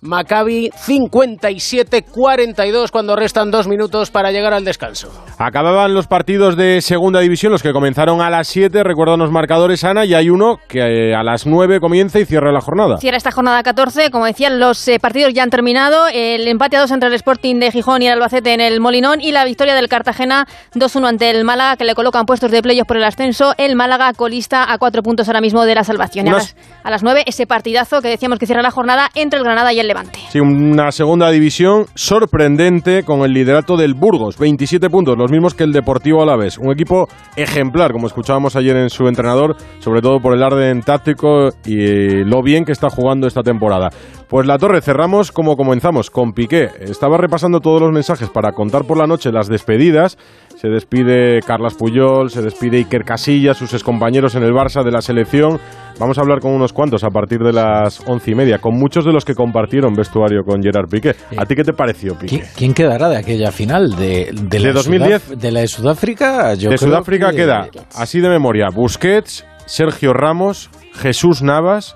Maccabi 0.05 0.69
57-42 0.69 2.91
cuando 2.91 3.15
restan 3.15 3.49
dos 3.51 3.67
minutos 3.67 4.11
para 4.11 4.31
llegar 4.31 4.53
al 4.53 4.63
descanso. 4.63 5.09
Acababan 5.37 5.93
los 5.93 6.07
partidos 6.07 6.55
de 6.55 6.81
segunda 6.81 7.19
división, 7.19 7.51
los 7.51 7.63
que 7.63 7.73
comenzaron 7.73 8.21
a 8.21 8.29
las 8.29 8.47
7, 8.47 8.83
recuerdan 8.83 9.19
los 9.19 9.31
marcadores, 9.31 9.83
Ana, 9.83 10.05
y 10.05 10.13
hay 10.13 10.29
uno 10.29 10.59
que 10.67 11.09
eh, 11.09 11.15
a 11.15 11.23
las 11.23 11.45
9 11.45 11.79
comienza 11.79 12.19
y 12.19 12.25
cierra 12.25 12.51
la 12.51 12.61
jornada. 12.61 12.97
Cierra 12.97 13.17
esta 13.17 13.31
jornada 13.31 13.63
14, 13.63 14.11
como 14.11 14.25
decían, 14.25 14.59
los 14.59 14.87
eh, 14.87 14.99
partidos 14.99 15.33
ya 15.33 15.41
han 15.43 15.49
terminado, 15.49 16.07
el 16.13 16.47
empate 16.47 16.77
a 16.77 16.81
dos 16.81 16.91
entre 16.91 17.09
el 17.09 17.15
Sporting 17.15 17.59
de 17.59 17.71
Gijón 17.71 18.01
y 18.01 18.07
el 18.07 18.13
Albacete 18.13 18.53
en 18.53 18.61
el 18.61 18.79
Molinón 18.79 19.19
y 19.21 19.31
la 19.31 19.43
victoria 19.43 19.73
del 19.75 19.89
Cartagena 19.89 20.47
2-1 20.75 21.07
ante 21.07 21.31
el 21.31 21.43
Málaga, 21.43 21.75
que 21.77 21.85
le 21.85 21.95
colocan 21.95 22.25
puestos 22.25 22.51
de 22.51 22.61
playoff 22.61 22.87
por 22.87 22.97
el 22.97 23.03
ascenso, 23.03 23.53
el 23.57 23.75
Málaga 23.75 24.13
colista 24.13 24.71
a 24.71 24.77
cuatro 24.77 25.01
puntos 25.01 25.27
ahora 25.27 25.41
mismo 25.41 25.65
de 25.65 25.75
la 25.75 25.83
salvación. 25.83 26.27
A 26.27 26.33
las, 26.33 26.55
a 26.83 26.91
las 26.91 27.03
9 27.03 27.23
ese 27.25 27.47
partidazo 27.47 28.01
que 28.01 28.09
decíamos 28.09 28.37
que 28.39 28.45
cierra 28.45 28.61
la 28.61 28.71
jornada 28.71 29.09
entre 29.15 29.39
el 29.39 29.43
Granada 29.43 29.73
y 29.73 29.79
el 29.79 29.87
Levante. 29.87 29.94
Sí, 30.29 30.39
una 30.39 30.91
segunda 30.91 31.29
división 31.29 31.85
sorprendente 31.93 33.03
con 33.03 33.21
el 33.21 33.33
liderato 33.33 33.77
del 33.77 33.93
Burgos, 33.93 34.37
27 34.37 34.89
puntos, 34.89 35.17
los 35.17 35.31
mismos 35.31 35.53
que 35.53 35.63
el 35.63 35.71
Deportivo 35.71 36.21
Alavés. 36.21 36.57
Un 36.57 36.71
equipo 36.71 37.07
ejemplar, 37.35 37.91
como 37.91 38.07
escuchábamos 38.07 38.55
ayer 38.55 38.75
en 38.75 38.89
su 38.89 39.07
entrenador, 39.07 39.55
sobre 39.79 40.01
todo 40.01 40.19
por 40.19 40.33
el 40.33 40.43
orden 40.43 40.81
táctico 40.81 41.49
y 41.65 42.23
lo 42.23 42.41
bien 42.41 42.65
que 42.65 42.71
está 42.71 42.89
jugando 42.89 43.27
esta 43.27 43.41
temporada. 43.41 43.89
Pues 44.27 44.47
la 44.47 44.57
torre, 44.57 44.81
cerramos 44.81 45.31
como 45.31 45.55
comenzamos, 45.55 46.09
con 46.09 46.33
Piqué. 46.33 46.69
Estaba 46.79 47.17
repasando 47.17 47.59
todos 47.59 47.79
los 47.79 47.91
mensajes 47.91 48.29
para 48.29 48.51
contar 48.53 48.85
por 48.85 48.97
la 48.97 49.05
noche 49.05 49.31
las 49.31 49.47
despedidas. 49.47 50.17
Se 50.65 50.71
despide 50.71 51.41
Carlas 51.45 51.75
Puyol, 51.75 52.31
se 52.31 52.41
despide 52.41 52.77
Iker 52.77 53.03
Casillas, 53.03 53.55
sus 53.55 53.71
excompañeros 53.75 54.33
en 54.33 54.41
el 54.41 54.51
Barça 54.51 54.83
de 54.83 54.89
la 54.89 54.99
selección. 54.99 55.59
Vamos 55.99 56.17
a 56.17 56.21
hablar 56.21 56.39
con 56.39 56.53
unos 56.53 56.73
cuantos 56.73 57.03
a 57.03 57.09
partir 57.09 57.37
de 57.41 57.53
las 57.53 58.01
once 58.07 58.31
y 58.31 58.33
media, 58.33 58.57
con 58.57 58.73
muchos 58.73 59.05
de 59.05 59.13
los 59.13 59.23
que 59.23 59.35
compartieron 59.35 59.93
vestuario 59.93 60.41
con 60.43 60.63
Gerard 60.63 60.89
Piqué. 60.89 61.13
¿A 61.37 61.45
ti 61.45 61.53
qué 61.53 61.63
te 61.63 61.73
pareció, 61.73 62.17
Piqué? 62.17 62.45
¿Quién, 62.55 62.73
quedará 62.73 63.09
de 63.09 63.17
aquella 63.17 63.51
final? 63.51 63.95
¿De, 63.95 64.31
de, 64.33 64.59
la 64.59 64.73
2010? 64.73 65.37
¿De 65.39 65.51
la 65.51 65.59
de 65.59 65.67
Sudáfrica? 65.67 66.55
de 66.55 66.77
Sudáfrica 66.79 67.31
queda, 67.31 67.69
así 67.95 68.19
de 68.19 68.29
memoria, 68.29 68.69
Busquets, 68.73 69.45
Sergio 69.67 70.13
Ramos, 70.13 70.71
Jesús 70.95 71.43
Navas, 71.43 71.95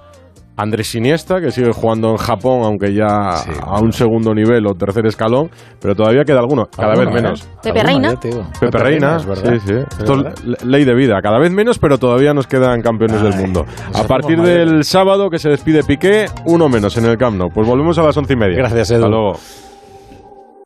Andrés 0.62 0.93
Iniesta, 0.93 1.39
que 1.39 1.52
sigue 1.52 1.72
jugando 1.72 2.10
en 2.10 2.17
Japón, 2.17 2.63
aunque 2.63 2.93
ya 2.93 3.06
a 3.08 3.80
un 3.82 3.93
segundo 3.93 4.34
nivel 4.34 4.67
o 4.67 4.74
tercer 4.74 5.06
escalón, 5.06 5.50
pero 5.80 5.95
todavía 5.95 6.24
queda 6.26 6.39
alguno, 6.39 6.65
cada 6.65 6.95
vez 6.95 7.13
menos. 7.13 7.48
Pepe 7.63 7.82
Reina. 7.82 8.13
Pepe, 8.60 8.78
Reina, 8.78 9.19
sí, 9.19 9.60
sí. 9.65 9.74
Esto 10.00 10.28
es 10.28 10.65
ley 10.65 10.84
de 10.84 10.93
vida, 10.95 11.22
cada 11.22 11.39
vez 11.39 11.52
menos, 11.52 11.80
pero 11.80 11.98
todavía 11.98 12.34
nos 12.34 12.45
quedan 12.45 12.82
campeones 12.82 13.22
del 13.22 13.36
mundo. 13.36 13.65
A 13.93 14.04
partir 14.04 14.41
del 14.41 14.84
sábado 14.84 15.30
que 15.30 15.39
se 15.39 15.50
despide 15.50 15.84
Piqué, 15.84 16.26
uno 16.45 16.67
menos 16.67 16.98
en 16.98 17.06
el 17.06 17.17
Camp 17.17 17.38
Nou. 17.38 17.50
Pues 17.50 17.65
volvemos 17.65 17.98
a 17.98 18.04
las 18.04 18.17
once 18.17 18.34
y 18.34 18.36
media. 18.36 18.58
Gracias, 18.58 18.91
Edu. 18.91 19.06
Hasta 19.06 19.10
luego. 19.10 19.69